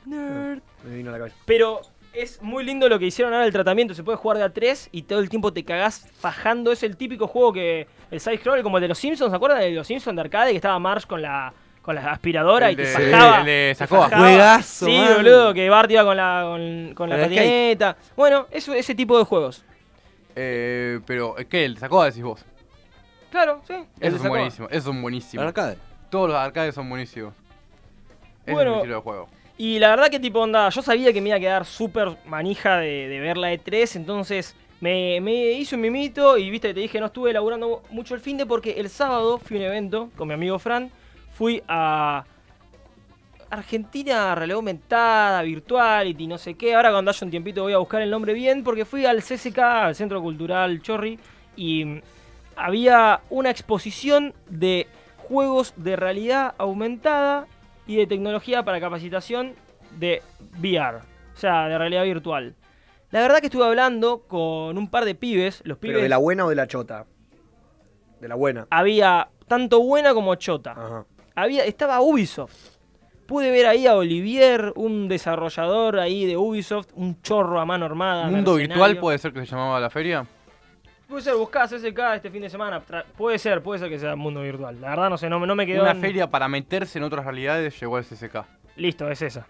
[0.06, 0.60] Nerd.
[0.84, 1.36] Me vino a la cabeza.
[1.46, 1.82] Pero
[2.18, 3.94] es muy lindo lo que hicieron ahora el tratamiento.
[3.94, 6.72] Se puede jugar de a 3 y todo el tiempo te cagás fajando.
[6.72, 7.88] Es el típico juego que.
[8.12, 9.32] El side scroll como el de los Simpsons.
[9.32, 10.52] ¿Se acuerdan de los Simpsons de arcade?
[10.52, 11.54] Que estaba Marsh con la.
[11.82, 13.40] Con la aspiradora El y te de- fajaba.
[13.42, 14.10] el de Sacoa.
[14.10, 15.18] Juegazo, Sí, man.
[15.18, 17.96] boludo, que Bart iba con la, con, con la el patineta.
[18.16, 19.64] Bueno, eso, ese tipo de juegos.
[20.36, 21.64] Eh, pero, ¿qué?
[21.66, 22.44] ¿El sacó decís vos?
[23.30, 23.74] Claro, sí.
[23.74, 24.30] el de Esos son Sacoa.
[24.30, 24.72] buenísimos.
[24.72, 25.46] Esos son El buenísimos.
[25.46, 25.78] arcade.
[26.10, 27.34] Todos los arcades son buenísimos.
[28.48, 28.62] Bueno.
[28.62, 29.30] es mi estilo de juego.
[29.58, 32.78] Y la verdad que tipo onda, yo sabía que me iba a quedar súper manija
[32.78, 37.06] de, ver la E3, entonces me, me hice un mimito y viste, te dije, no
[37.06, 40.34] estuve elaborando mucho el fin de porque el sábado fui a un evento con mi
[40.34, 40.92] amigo Fran,
[41.32, 42.26] fui a
[43.50, 48.02] Argentina Realidad Aumentada, Virtuality, no sé qué, ahora cuando haya un tiempito voy a buscar
[48.02, 51.18] el nombre bien porque fui al CCK, al Centro Cultural Chorri,
[51.56, 52.02] y mm,
[52.58, 54.88] había una exposición de
[55.18, 57.48] juegos de realidad aumentada
[57.88, 59.54] y de tecnología para capacitación
[59.98, 60.22] de
[60.60, 62.56] VR, o sea, de realidad virtual.
[63.12, 66.18] La verdad que estuve hablando con un par de pibes, los ¿Pero pibes de la
[66.18, 67.06] buena o de la chota?
[68.20, 68.68] De la buena.
[68.70, 70.72] había tanto buena como chota.
[70.72, 71.06] Ajá.
[71.36, 72.76] Había estaba Ubisoft.
[73.28, 78.28] Pude ver ahí a Olivier, un desarrollador ahí de Ubisoft, un chorro a mano armada.
[78.28, 80.26] ¿Mundo virtual puede ser que se llamaba la feria?
[81.08, 82.82] Puede ser, buscás SK este fin de semana.
[82.86, 84.80] tra- Puede ser, puede ser que sea mundo virtual.
[84.82, 85.82] La verdad no sé, no, me- no me quedó.
[85.84, 88.46] Una en- feria para meterse en otras realidades llegó al CCK.
[88.76, 89.46] Listo, es esa.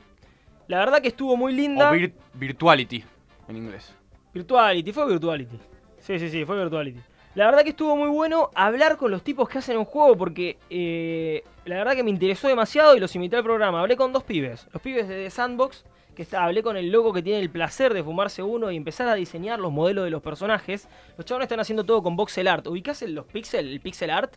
[0.68, 1.90] La verdad que estuvo muy linda.
[1.90, 3.04] O vir- Virtuality,
[3.48, 3.94] en inglés.
[4.34, 5.60] Virtuality, fue Virtuality.
[6.00, 7.00] Sí, sí, sí, fue Virtuality.
[7.36, 10.58] La verdad que estuvo muy bueno hablar con los tipos que hacen un juego porque
[10.70, 13.80] eh, la verdad que me interesó demasiado y los invité al programa.
[13.82, 15.84] Hablé con dos pibes, los pibes de The Sandbox,
[16.16, 19.08] que está, hablé con el loco que tiene el placer de fumarse uno y empezar
[19.08, 20.88] a diseñar los modelos de los personajes.
[21.18, 22.66] Los chavales están haciendo todo con voxel art.
[22.68, 24.34] ¿Ubicás el, los pixel, el pixel art?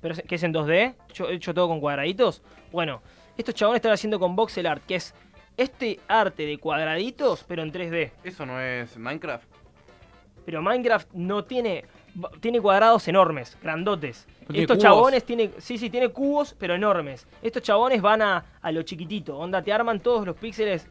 [0.00, 2.42] Pero es- que es en 2D, hecho, hecho todo con cuadraditos.
[2.70, 3.02] Bueno,
[3.36, 5.14] estos chabones están haciendo con voxel art, que es
[5.56, 8.12] este arte de cuadraditos, pero en 3D.
[8.22, 9.48] ¿Eso no es Minecraft?
[10.44, 11.84] Pero Minecraft no tiene.
[12.40, 14.26] Tiene cuadrados enormes, grandotes.
[14.42, 14.82] ¿No tiene Estos cubos?
[14.84, 15.52] chabones tienen.
[15.58, 17.26] Sí, sí, tiene cubos, pero enormes.
[17.42, 19.36] Estos chabones van a, a lo chiquitito.
[19.36, 20.88] Onda, te arman todos los píxeles.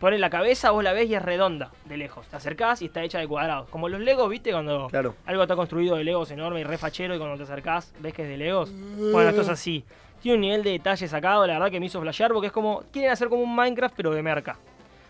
[0.00, 2.26] Ponen la cabeza, vos la ves y es redonda de lejos.
[2.26, 3.68] Te acercás y está hecha de cuadrados.
[3.70, 4.50] Como los Legos, ¿viste?
[4.52, 5.14] Cuando Claro.
[5.26, 8.28] algo está construido de Legos enorme y refachero y cuando te acercás ves que es
[8.28, 8.72] de Legos.
[9.12, 9.84] Bueno, esto es así.
[10.20, 12.82] Tiene un nivel de detalle sacado, la verdad que me hizo flashear porque es como.
[12.92, 14.56] Quieren hacer como un Minecraft, pero de merca.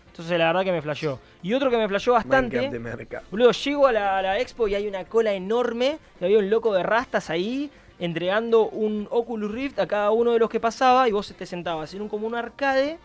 [0.07, 1.19] Entonces la verdad que me flasheó.
[1.41, 2.55] Y otro que me flasheó bastante.
[2.57, 3.23] Minecraft de merca.
[3.31, 5.97] Boludo, llego a la, a la expo y hay una cola enorme.
[6.21, 10.39] Y había un loco de rastas ahí entregando un Oculus Rift a cada uno de
[10.39, 11.07] los que pasaba.
[11.09, 12.97] Y vos te sentabas en un como un arcade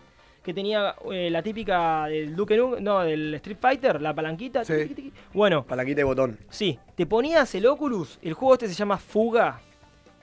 [0.49, 4.65] que tenía eh, la típica del Duke Nukem- no, del Street Fighter, la palanquita.
[4.65, 4.73] Sí.
[4.81, 5.13] tiqui, tiqui.
[5.35, 6.39] Bueno, Palanquita y botón.
[6.49, 8.19] sí, te ponías el Oculus.
[8.23, 9.61] El juego este se llama Fuga.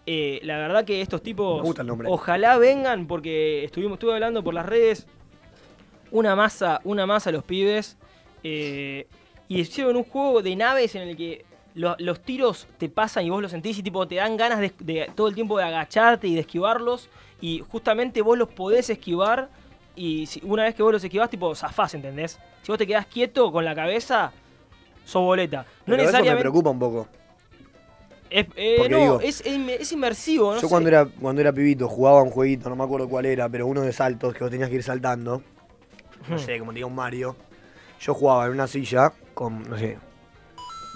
[0.08, 2.08] Eh, la verdad que estos tipos Me gusta el nombre.
[2.10, 5.06] ojalá vengan porque estuvimos estuve hablando por las redes
[6.12, 7.98] una masa una masa los pibes
[8.44, 9.08] eh,
[9.48, 13.30] y hicieron un juego de naves en el que lo- los tiros te pasan y
[13.32, 16.28] vos los sentís y tipo te dan ganas de, de todo el tiempo de agacharte
[16.28, 17.10] y de esquivarlos
[17.42, 19.50] y justamente vos los podés esquivar
[19.96, 22.40] y si- una vez que vos los esquivás tipo zafás, ¿entendés?
[22.62, 24.32] Si vos te quedás quieto con la cabeza,
[25.06, 25.60] sos boleta.
[25.60, 26.42] No Pero eso me necesariamente...
[26.42, 27.08] preocupa un poco.
[28.30, 30.56] Es, eh, no, digo- es, es inmersivo, ¿no?
[30.56, 30.68] Yo sé.
[30.68, 33.82] cuando era, cuando era pibito jugaba un jueguito, no me acuerdo cuál era, pero uno
[33.82, 35.42] de saltos que vos tenías que ir saltando.
[36.28, 37.36] No sé, como diga un Mario.
[38.00, 39.98] Yo jugaba en una silla con, no sé,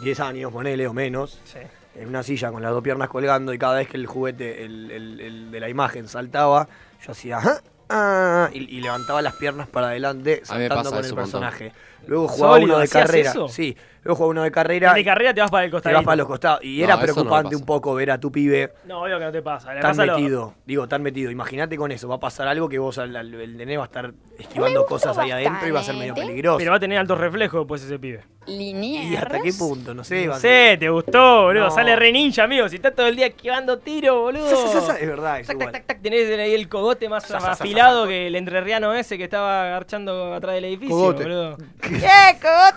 [0.04, 1.40] 10 años, ponele o menos.
[1.46, 1.60] Sí.
[1.96, 4.90] En una silla con las dos piernas colgando y cada vez que el juguete, el,
[4.92, 6.68] el- el de la imagen saltaba,
[7.06, 11.16] yo hacía "Ah, ah", y, y levantaba las piernas para adelante saltando con el montón.
[11.16, 11.72] personaje.
[12.08, 13.30] Luego jugaba Sólido, uno de ¿hacías carrera.
[13.30, 13.48] eso?
[13.50, 14.90] Sí, luego jugaba uno de carrera.
[14.92, 15.96] El de carrera te vas para el te costado.
[15.96, 16.64] vas para los costados.
[16.64, 19.32] Y No, era no preocupante un poco ver a tu pibe No, obvio que no
[19.32, 19.74] te pasa.
[19.74, 21.30] Le tan pasa lo- metido, digo, tan metido.
[21.30, 23.88] Imagínate con eso, va a pasar algo que vos, al- al- el nene va a
[23.88, 26.58] estar esquivando cosas ahí adentro y va a ser medio peligroso.
[26.58, 28.24] Pero va a tener altos reflejos después ese pibe.
[28.48, 29.94] ¿Y hasta qué punto?
[29.94, 31.66] No sé, No va- sé, te gustó, boludo.
[31.66, 31.72] No.
[31.72, 32.68] Sale re ninja, amigo.
[32.68, 34.50] Si estás todo el día esquivando tiro, boludo.
[34.50, 35.72] Sa, sa, sa, sa, Es verdad, es Tac, tac, igual.
[35.74, 36.02] tac, tac.
[36.02, 39.66] Tenés ahí el cogote más Sa, sa, sa, afilado que el entrerriano ese que estaba
[39.68, 41.24] agarchando atrás del edificio, Cogote.
[41.24, 41.58] boludo.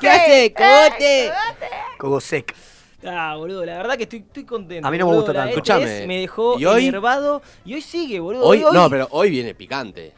[0.00, 1.32] ¿Qué hace, cogote?
[1.98, 2.54] Cogosec.
[3.04, 4.86] Ah, boludo, la verdad que estoy, estoy contento.
[4.86, 5.22] A mí no me boludo.
[5.26, 5.54] gusta La tanto.
[5.60, 6.86] E3 Escuchame, Me dejó ¿y hoy?
[6.86, 8.44] enervado y hoy sigue, boludo.
[8.44, 10.12] Hoy, no, pero hoy viene picante.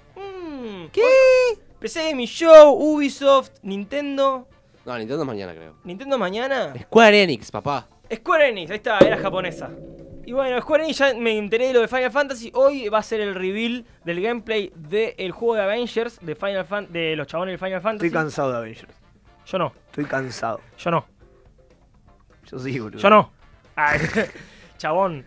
[0.93, 1.03] ¿Qué?
[1.79, 4.49] PC Gaming Show, Ubisoft, Nintendo.
[4.85, 5.77] No, Nintendo mañana creo.
[5.85, 6.75] Nintendo mañana.
[6.83, 7.89] Square Enix, papá.
[8.15, 9.71] Square Enix, ahí está, era japonesa.
[10.27, 12.51] Y bueno, Square Enix ya me enteré de lo de Final Fantasy.
[12.55, 16.93] Hoy va a ser el reveal del gameplay del juego de Avengers, de Final Fan
[16.93, 18.07] de los chabones de Final Fantasy.
[18.07, 18.95] Estoy cansado de Avengers.
[19.47, 20.61] Yo no, Estoy cansado.
[20.79, 21.07] yo no,
[22.51, 22.99] Yo sí, boludo.
[22.99, 23.31] yo no.
[23.77, 23.99] Ay,
[24.79, 25.27] chabón.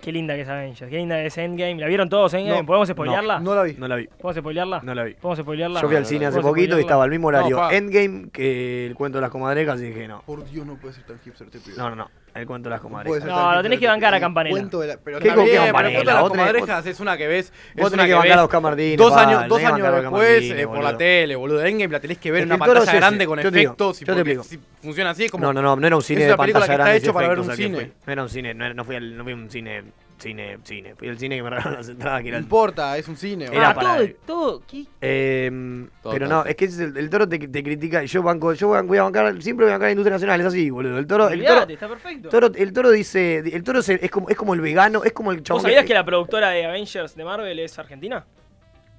[0.00, 1.76] Qué linda que es Avengers, qué linda que es Endgame.
[1.76, 2.60] ¿La vieron todos Endgame?
[2.60, 3.40] No, ¿Podemos spoilearla?
[3.40, 3.74] No la vi.
[3.74, 4.06] No la vi.
[4.06, 4.80] ¿Podemos spoilearla?
[4.82, 5.14] No la vi.
[5.14, 5.80] ¿Podemos spoilearla?
[5.80, 7.70] Yo fui al cine hace poquito y ¿Puedo estaba al mismo horario.
[7.70, 10.22] Endgame que el cuento de las comadrejas y dije no.
[10.22, 11.76] Por Dios, no puede ser tan hipster este pibe.
[11.76, 12.10] No, no, no.
[12.34, 13.24] El cuento de las comadrejas.
[13.24, 14.18] No, lo tenés que bancar a.
[14.18, 14.50] Campanella.
[14.56, 15.98] Cuento de la- Pero ¿Qué con qué Campanella?
[16.00, 17.52] de las Vos tenés- comadrejas es una que ves.
[17.76, 18.96] Vos es tenés que bancar a Oscar Martínez.
[18.98, 21.64] Dos años, dos años después eh, por la tele, boludo.
[21.64, 23.70] Endgame la tenés que ver Es en una pantalla es grande con Yo te digo,
[23.70, 24.02] efectos.
[24.02, 24.64] y yo te porque explico.
[24.64, 25.44] si funciona así, es como.
[25.44, 27.06] No, no, no, no era un cine Es de una película pantalla que está grande.
[27.06, 27.92] hecho para ver un cine.
[28.06, 29.84] No era un cine, no fui a un cine,
[30.24, 30.94] cine, cine.
[30.96, 33.44] Fui al cine que me regalaron las entradas que No importa, es un cine.
[33.52, 34.84] Era ah, para- todo, todo, ¿qué?
[35.00, 38.52] Eh, Todo pero no, es que es el, el toro te, te critica yo banco,
[38.54, 40.98] yo voy a bancar, siempre voy a bancar la industria nacional, es así, boludo.
[40.98, 42.28] El toro, el toro, está perfecto.
[42.30, 45.38] toro- el toro dice, el toro es como, es como el vegano, es como el
[45.38, 45.62] ¿Vos chabón.
[45.62, 48.26] sabías que la productora de Avengers de Marvel es argentina?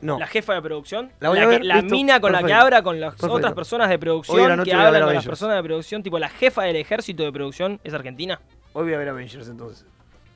[0.01, 1.09] No, La jefa de producción.
[1.21, 3.33] La voy a que- ver, la listo, mina con la que habla con las Perfecto.
[3.33, 5.25] otras personas de Hoy a producción, la noche que a hablan con las Avengers.
[5.27, 8.39] personas de producción, tipo la jefa del ejército de producción es argentina.
[8.73, 9.85] hoy voy a ver Avengers entonces.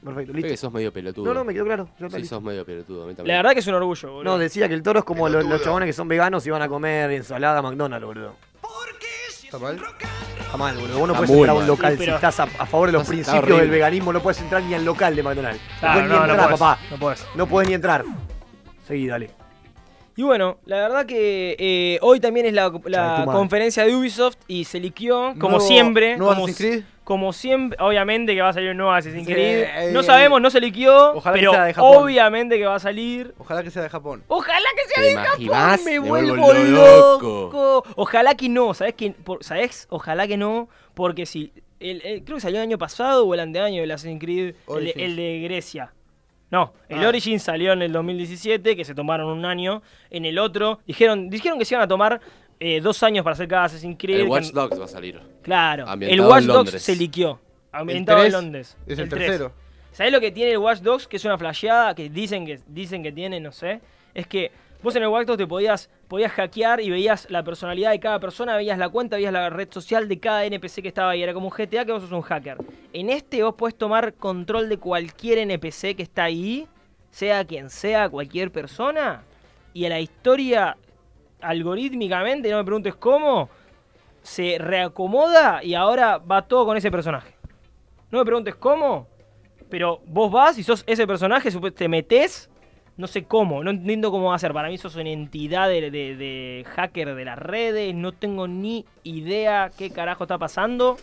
[0.03, 0.67] Perfecto, Creo que listo.
[0.67, 1.25] sos medio pelotudo.
[1.25, 1.89] No, no, me quedó claro.
[1.93, 2.35] está Sí, listo.
[2.35, 3.03] sos medio pelotudo.
[3.03, 3.35] A mí también.
[3.35, 4.23] La verdad que es un orgullo, boludo.
[4.23, 6.61] No, decía que el toro es como los, los chabones que son veganos y van
[6.61, 8.35] a comer ensalada McDonald's, boludo.
[9.43, 9.79] ¿Está mal?
[10.39, 10.99] Está mal, boludo.
[10.99, 11.67] Vos no Está puedes muy entrar a un mal.
[11.67, 13.61] local Sí, pero- si estás a, a favor de los Está- principios horrible.
[13.61, 14.13] del veganismo.
[14.13, 15.61] No puedes entrar ni al local de McDonald's.
[15.79, 16.79] Claro, no puedes no, ni no entrar, podés, papá.
[16.91, 17.25] No podés.
[17.35, 18.05] No puedes ni entrar.
[18.87, 19.31] Seguí, dale.
[20.15, 23.31] Y bueno, la verdad que eh, hoy también es la, la Chau, tu madre.
[23.39, 26.17] conferencia de Ubisoft y se liqueó, como Nuevo- siempre.
[26.17, 26.83] ¿nuevo como, Assassin's Creed?
[27.09, 29.63] Como siempre, obviamente que va a salir un nuevo Assassin's Sí, Creed.
[29.63, 31.97] eh, no sabemos, no se liqueó, ojalá que pero sea de Japón.
[32.03, 33.33] obviamente que va a salir.
[33.39, 34.23] Ojalá que sea de Japón.
[34.27, 35.15] Ojalá que sea ¿Te de?
[35.49, 37.49] Japón, me Me vuelvo vuelvo loco.
[37.51, 37.83] loco.
[37.95, 38.93] Ojalá que no, ¿sabes
[39.41, 39.87] ¿Sabes?
[39.89, 43.39] Ojalá que no, porque si el, el- creo que salió el año pasado o el
[43.39, 45.91] anteaño el Assassin's Creed, el, el de Grecia.
[46.51, 47.07] No, el Ah.
[47.07, 49.81] Origin salió en el 2017, que se tomaron un año.
[50.11, 52.21] En el otro, dijeron, dijeron que se iban a tomar
[52.59, 54.19] eh, dos años para hacer cada Assassin's Creed.
[54.19, 55.19] El Watch Dogs va a salir.
[55.41, 57.39] Claro, el Watch Dogs se liqueó.
[57.71, 58.75] Ambientado en Londres.
[58.87, 59.53] Es el, tercero.
[59.91, 61.07] ¿Sabés lo que tiene el Watch Dogs?
[61.07, 63.79] Que es una flasheada que dicen que dicen que tiene, no sé.
[64.13, 67.91] Es que vos en el Watch Dogs te podías, podías hackear y veías la personalidad
[67.91, 71.11] de cada persona, veías la cuenta, veías la red social de cada NPC que estaba
[71.11, 71.23] ahí.
[71.23, 72.57] Era como un GTA que vos sos un hacker.
[72.91, 76.67] En este vos podés tomar control de cualquier NPC que está ahí,
[77.11, 79.23] sea quien sea, cualquier persona.
[79.73, 80.75] Y a la historia,
[81.41, 83.49] algorítmicamente, no me preguntes cómo,
[84.21, 87.33] se reacomoda y ahora va todo con ese personaje.
[88.11, 89.07] No me preguntes cómo,
[89.69, 92.49] pero vos vas y sos ese personaje, te metes,
[92.97, 94.51] no sé cómo, no entiendo cómo va a ser.
[94.53, 98.85] Para mí sos una entidad de, de- de hacker de las redes, no tengo ni
[99.03, 100.97] idea qué carajo está pasando,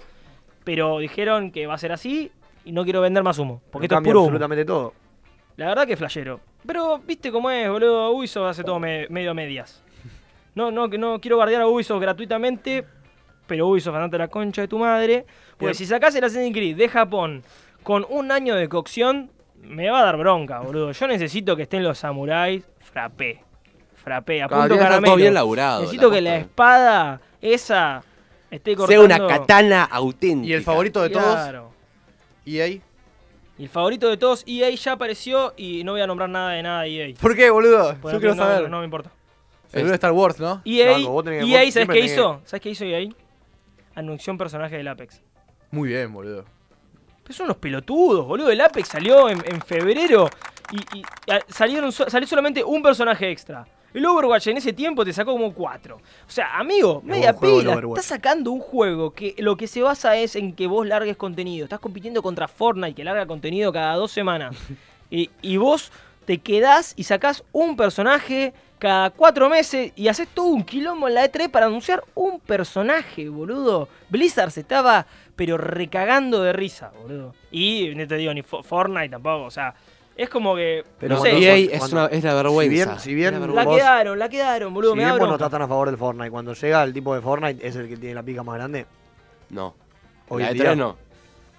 [0.65, 2.31] pero dijeron que va a ser así
[2.65, 4.27] y no quiero vender más humo, porque esto es puro humo.
[4.29, 4.93] absolutamente todo.
[5.57, 6.41] La verdad que es flashero.
[6.67, 8.11] Pero viste cómo es, boludo.
[8.11, 9.83] Ubisoft hace todo me- medio medias.
[10.57, 12.85] No, no, que no quiero guardiar a Ubisoft gratuitamente.
[13.47, 15.27] Pero Ubisoft, andate la concha de tu madre.
[15.59, 17.45] Pues si sacás el Assassin's Creed de Japón
[17.83, 19.31] con un año de cocción,
[19.63, 20.93] me va a dar bronca, boludo.
[20.93, 23.43] Yo necesito que estén los samuráis frappé.
[23.95, 25.17] Frappé, a punto caramelo.
[25.17, 28.03] bien laburado, necesito la que la espada, esa
[28.51, 29.05] esté Sea cortando...
[29.05, 30.49] una katana auténtica.
[30.49, 31.71] Y el favorito de todos, Claro.
[32.47, 32.69] EA.
[32.69, 32.83] Y
[33.59, 36.83] el favorito de todos, EA ya apareció y no voy a nombrar nada de nada
[36.83, 37.15] de EA.
[37.21, 37.97] ¿Por qué, boludo?
[38.01, 38.63] Porque Yo quiero no, saber.
[38.63, 39.11] No, no me importa.
[39.73, 40.61] El de Star Wars, ¿no?
[41.25, 42.41] Tenés que- EA vos ¿sabes qué tenés hizo?
[42.45, 43.09] ¿Sabes qué hizo EA?
[43.95, 45.21] Anunció un personaje del Apex.
[45.71, 46.45] Muy bien, boludo.
[47.23, 48.51] Pero son unos pelotudos, boludo.
[48.51, 50.29] El Apex salió en, en febrero
[50.71, 53.67] y, y- y a- salieron salió solamente un personaje extra.
[53.95, 55.97] El Overwatch en ese tiempo te sacó como cuatro.
[55.97, 57.73] O sea, amigo, media pila.
[58.01, 61.65] Estás sacando un juego que lo que se basa es en que vos largues contenido.
[61.65, 64.55] Estás compitiendo contra Fortnite que larga contenido cada dos semanas.
[65.11, 65.91] y, y vos
[66.27, 71.15] te quedás y sacás un personaje cada cuatro meses y haces todo un quilombo en
[71.15, 73.89] la E3 para anunciar un personaje, boludo.
[74.11, 77.35] Blizzard se estaba, pero recagando de risa, boludo.
[77.51, 79.75] Y no te digo ni Fo- Fortnite tampoco, o sea,
[80.17, 80.85] es como que.
[80.99, 82.71] Pero no sé, EA es, cuando- una, es la vergüenza.
[82.87, 84.93] bien- si bien Es la vos- quedaron, la quedaron, boludo.
[84.93, 87.21] si me bien vos no tan a favor del Fortnite, cuando llega el tipo de
[87.21, 88.87] Fortnite es el que tiene la pica más grande.
[89.51, 89.75] No.
[90.29, 90.65] Hoy la en de día.
[90.73, 90.97] tres no.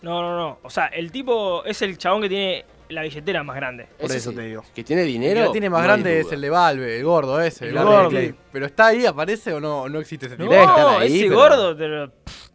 [0.01, 0.59] No, no, no.
[0.61, 3.87] O sea, el tipo es el chabón que tiene la billetera más grande.
[3.99, 4.35] Por eso sí.
[4.35, 4.63] te digo.
[4.73, 5.41] Que tiene El dinero.
[5.41, 7.69] que la tiene más no grande es el de Valve, el gordo ese.
[7.69, 8.19] El El gordo.
[8.51, 10.53] Pero está ahí, aparece o no, no existe ese No, tipo.
[10.55, 12.47] Estar ahí, ese pero- gordo pero, pff,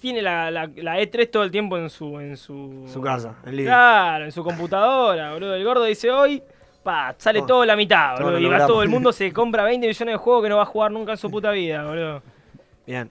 [0.00, 2.18] tiene la, la- la E3 todo el tiempo en su.
[2.20, 3.56] En su, Su casa, en.
[3.64, 5.54] Claro, en su computadora, boludo.
[5.54, 6.42] El gordo dice hoy.
[6.82, 8.38] Pa, sale Oh, todo la mitad, boludo.
[8.40, 10.66] Y va todo el mundo se compra 20 millones de juegos que no va a
[10.66, 12.22] jugar nunca en su puta vida, boludo.
[12.84, 13.08] Bien.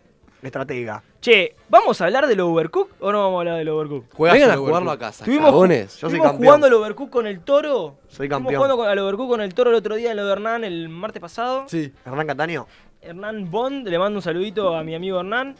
[0.47, 1.03] Estratega.
[1.19, 4.13] Che, ¿vamos a hablar del Overcook o no vamos a hablar del Overcook?
[4.13, 5.93] Juegas Vengan a jugarlo a casa, Estuvimos, cagones.
[5.93, 6.45] Yo soy estuvimos campeón.
[6.47, 7.97] jugando al Overcook con el toro.
[8.07, 8.55] Soy Estuvimos campeón.
[8.55, 10.89] jugando con- al Overcook con el toro el otro día en lo de Hernán el
[10.89, 11.65] martes pasado.
[11.67, 11.93] Sí.
[12.05, 12.67] Hernán Cataño.
[13.01, 15.55] Hernán Bond, le mando un saludito a mi amigo Hernán.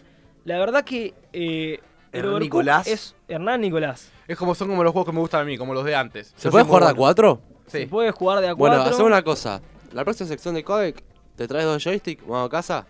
[0.46, 1.80] La verdad que eh,
[2.12, 2.88] el Hernán Overcooked Nicolás.
[2.88, 4.12] es Hernán Nicolás.
[4.28, 6.34] Es como son como los juegos que me gustan a mí, como los de antes.
[6.38, 7.42] ¿Se puede jugar de a muy cuatro?
[7.68, 7.86] Se Sí.
[7.86, 8.94] puede jugar de a Bueno, cuatro.
[8.94, 9.62] hacemos una cosa.
[9.94, 11.04] La próxima sección de Codec,
[11.36, 12.88] te traes dos joysticks, vamos a casa.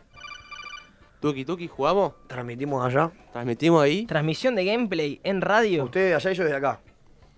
[1.22, 3.12] Tuki tuki, jugamos, Transmitimos allá.
[3.32, 4.06] transmitimos ahí.
[4.08, 5.84] Transmisión de gameplay en radio.
[5.86, 6.80] Ustedes allá y yo desde acá.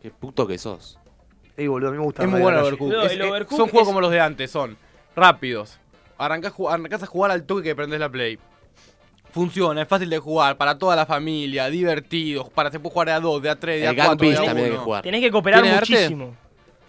[0.02, 0.98] Qué puto que sos.
[1.58, 2.66] Ey, boludo, a mí me gusta Es muy bueno el.
[2.66, 2.94] Overcooked.
[2.96, 4.78] No, Es- el es- Overcooked son juegos es- como los de antes, son
[5.16, 5.80] rápidos.
[6.18, 8.40] Arrancás, ju- arrancás a jugar al toque que prendés la Play.
[9.32, 13.14] Funciona, es fácil de jugar, para toda la familia, divertido, para se puede jugar de
[13.14, 14.78] a dos, de a tres, de a El cuatro, Gang de a también hay que
[14.78, 15.04] jugar.
[15.04, 15.92] Tenés que cooperar ¿Tiene arte?
[15.92, 16.36] muchísimo.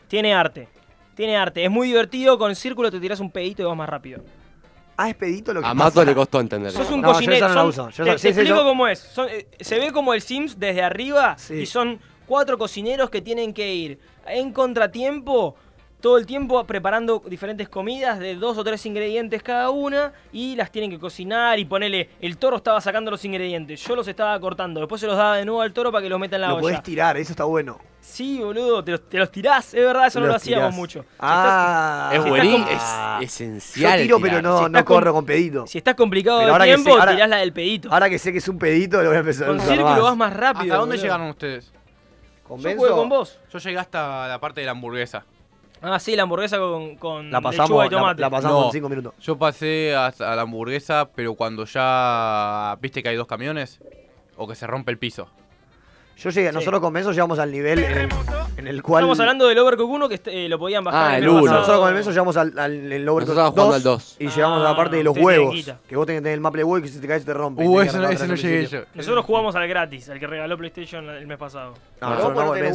[0.09, 0.68] Tiene arte.
[1.14, 1.64] Tiene arte.
[1.64, 2.38] Es muy divertido.
[2.38, 4.22] Con círculo te tirás un pedito y vas más rápido.
[4.96, 5.74] Ah, es pedito lo que A pasa.
[5.85, 6.70] Mato le costó entender.
[6.70, 7.37] Sos un No, yo cocinero.
[7.37, 8.98] esa no la son- uso, yo te esa- te sí, sí, explico yo- cómo es.
[9.00, 11.54] Son- eh, se ve como el Sims desde arriba Sí.
[11.54, 15.57] y son cuatro cocineros que tienen que ir en contratiempo
[16.04, 20.70] todo el tiempo preparando diferentes comidas de dos o tres ingredientes cada una y las
[20.70, 24.80] tienen que cocinar y ponerle el toro estaba sacando los ingredientes, yo los estaba cortando,
[24.80, 26.54] después se los daba de nuevo al toro para que los meta en la Lo
[26.56, 26.60] olla.
[26.62, 27.78] podés tirar, eso está bueno.
[28.02, 30.74] Sí, boludo, te los, te los tirás, es verdad, eso no lo hacíamos tirás.
[30.76, 31.00] mucho.
[31.04, 32.10] Si Ah.
[32.12, 33.18] Es si buenísimo, Ah.
[33.22, 33.98] es esencial.
[34.00, 34.30] Yo tiro, tirar.
[34.30, 35.58] pero no, Si no estás con- corro con pedito.
[35.60, 37.88] estás, si estás complicado Pero de ahora que tiempo, sé- ahora- tirás la del pedito.
[37.90, 39.88] Ahora que sé que es un pedito, lo voy a empezar a Con usar círculo
[39.90, 40.02] más.
[40.02, 40.64] vas más rápido.
[40.64, 41.02] ¿Hasta dónde boludo.
[41.02, 41.72] llegaron ustedes?
[42.46, 43.40] Yo jugué con vos.
[43.50, 45.24] Yo llegué hasta la parte de la hamburguesa.
[45.82, 48.20] Ah, sí, la hamburguesa con, con La lechuga pasamos, y la, tomate.
[48.22, 48.66] la pasamos No.
[48.66, 49.14] en 5 minutos.
[49.20, 53.80] Yo pasé hasta a la hamburguesa, pero cuando ya viste que hay dos camiones
[54.37, 55.28] o que se rompe el piso.
[56.16, 56.55] Yo llegué, Sí.
[56.55, 58.09] nosotros con Benzo llegamos al nivel en el,
[58.57, 59.03] en el cual.
[59.03, 61.11] Estamos hablando del Overcook 1 que eh, lo podían bajar.
[61.12, 61.40] Ah, el mes uno.
[61.42, 61.59] pasado.
[61.61, 64.16] Nosotros con el Benzo llegamos al, al estábamos jugando 2, al 2.
[64.20, 65.55] Y llegamos a la Ah, parte de los huevos.
[65.88, 67.35] Que vos tenés que tener el maple de huevo y que si te caes te
[67.35, 67.66] rompe.
[67.66, 68.81] Uh, ese, no- ese no llegué yo.
[68.94, 71.74] Nosotros jugamos al gratis, al que regaló PlayStation el mes pasado.
[72.00, 72.72] No, nosotros no, en el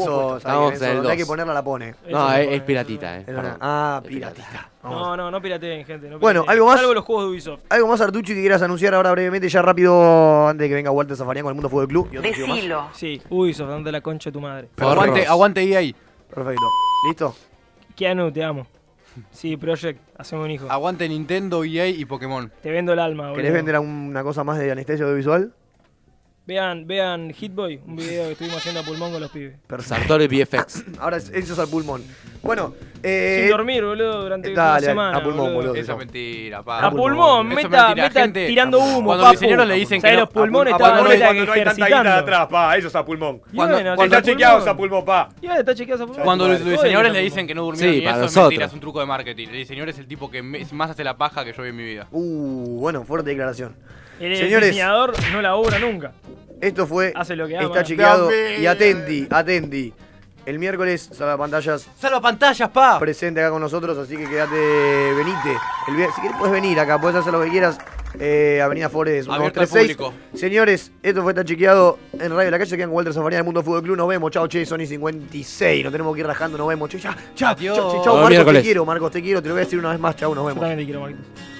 [0.95, 1.89] donde hay que ponerla la pone.
[1.89, 3.25] Eso No, es, piratita, eh.
[3.61, 4.69] Ah, piratita.
[4.81, 5.01] Vamos.
[5.01, 6.09] No, no, no pirateen, gente.
[6.09, 6.45] no Bueno.
[6.47, 6.79] ¿algo más?
[6.79, 7.59] Salvo los juegos de Ubisoft.
[7.69, 11.17] ¿Algo más, Artucho, que quieras anunciar ahora brevemente, ya rápido, antes de que venga Walter
[11.17, 12.09] Zafarian con el Mundo Fútbol Club?
[12.21, 12.87] Decilo.
[12.93, 14.67] Sí, Ubisoft, dando la concha de tu madre.
[14.75, 14.91] Porros.
[15.03, 15.93] Aguante, aguante EA.
[16.33, 16.65] Perfecto.
[17.07, 17.35] ¿Listo?
[17.95, 18.65] Keanu, te amo.
[19.31, 20.67] Sí, Project, hacemos un hijo.
[20.69, 22.51] Aguante Nintendo, EA y Pokémon.
[22.61, 23.37] Te vendo el alma, boludo.
[23.37, 25.53] ¿Querés vender una cosa más de anestesia audiovisual?
[26.45, 29.57] Vean, vean Hitboy, un video que estuvimos haciendo a pulmón con los pibes.
[29.67, 29.95] Perfecto.
[29.95, 30.83] Sartori VFX.
[30.99, 32.03] Ahora es- eso es al pulmón.
[32.41, 33.47] Bueno, Sin eh.
[33.49, 35.17] dormir, boludo, durante dale, una semana.
[35.17, 35.73] a pulmón, boludo.
[35.73, 35.91] Eso eso.
[35.93, 36.85] es mentira, pa.
[36.85, 38.47] A pulmón, meta, mentira, meta gente.
[38.47, 39.33] tirando humo, Cuando papu.
[39.33, 42.49] los ingenieros le dicen ¿Sabés que no- los pulmones a estaban pulmón cuando que ejercitando.
[42.49, 43.41] pa, eso es a pulmón.
[43.53, 44.69] Cuando- bueno, cuando está Está chequeado pulmón.
[44.73, 45.29] a pulmón, pa.
[45.41, 46.23] Y ahora está chequeado esa pulmón.
[46.25, 48.79] Cuando los diseñadores le dicen que no durmieron Sí, y eso es mentira, es un
[48.79, 49.47] truco de marketing.
[49.49, 51.83] El diseñador es el tipo que más hace la paja que yo vi en mi
[51.83, 52.07] vida.
[52.11, 53.75] Uh, bueno, fuerte declaración.
[54.19, 54.69] El Señores.
[54.69, 56.11] diseñador no labura nunca.
[56.61, 57.13] Esto fue.
[57.15, 57.55] Hace lo que.
[57.55, 58.29] Está chequeado.
[58.59, 59.93] Y atendi, atendi.
[60.49, 62.97] El miércoles, sala pantallas ¡Salva pantallas, pa!
[62.97, 65.55] presente acá con nosotros, así que quédate, venite.
[65.87, 67.77] El si quieres puedes venir acá, puedes hacer lo que quieras.
[68.19, 69.95] Eh, Avenida Flores, Abierto al 136.
[69.95, 70.13] público.
[70.33, 72.67] Señores, esto fue Está Chequeado en Radio La Calle.
[72.67, 73.95] Se quedan con Walter Zafarian del Mundo Fútbol Club.
[73.95, 74.31] Nos vemos.
[74.31, 75.83] Chao, che, Sony 56.
[75.83, 76.57] Nos tenemos que ir rajando.
[76.57, 76.89] Nos vemos.
[76.89, 77.55] Che, chao, chao,
[78.03, 78.85] chao, Marcos, te quiero.
[78.85, 79.43] Marcos, te quiero.
[79.43, 80.15] Te lo voy a decir una vez más.
[80.15, 80.61] Chao, nos Yo vemos.
[80.61, 81.58] también te quiero, Marquito.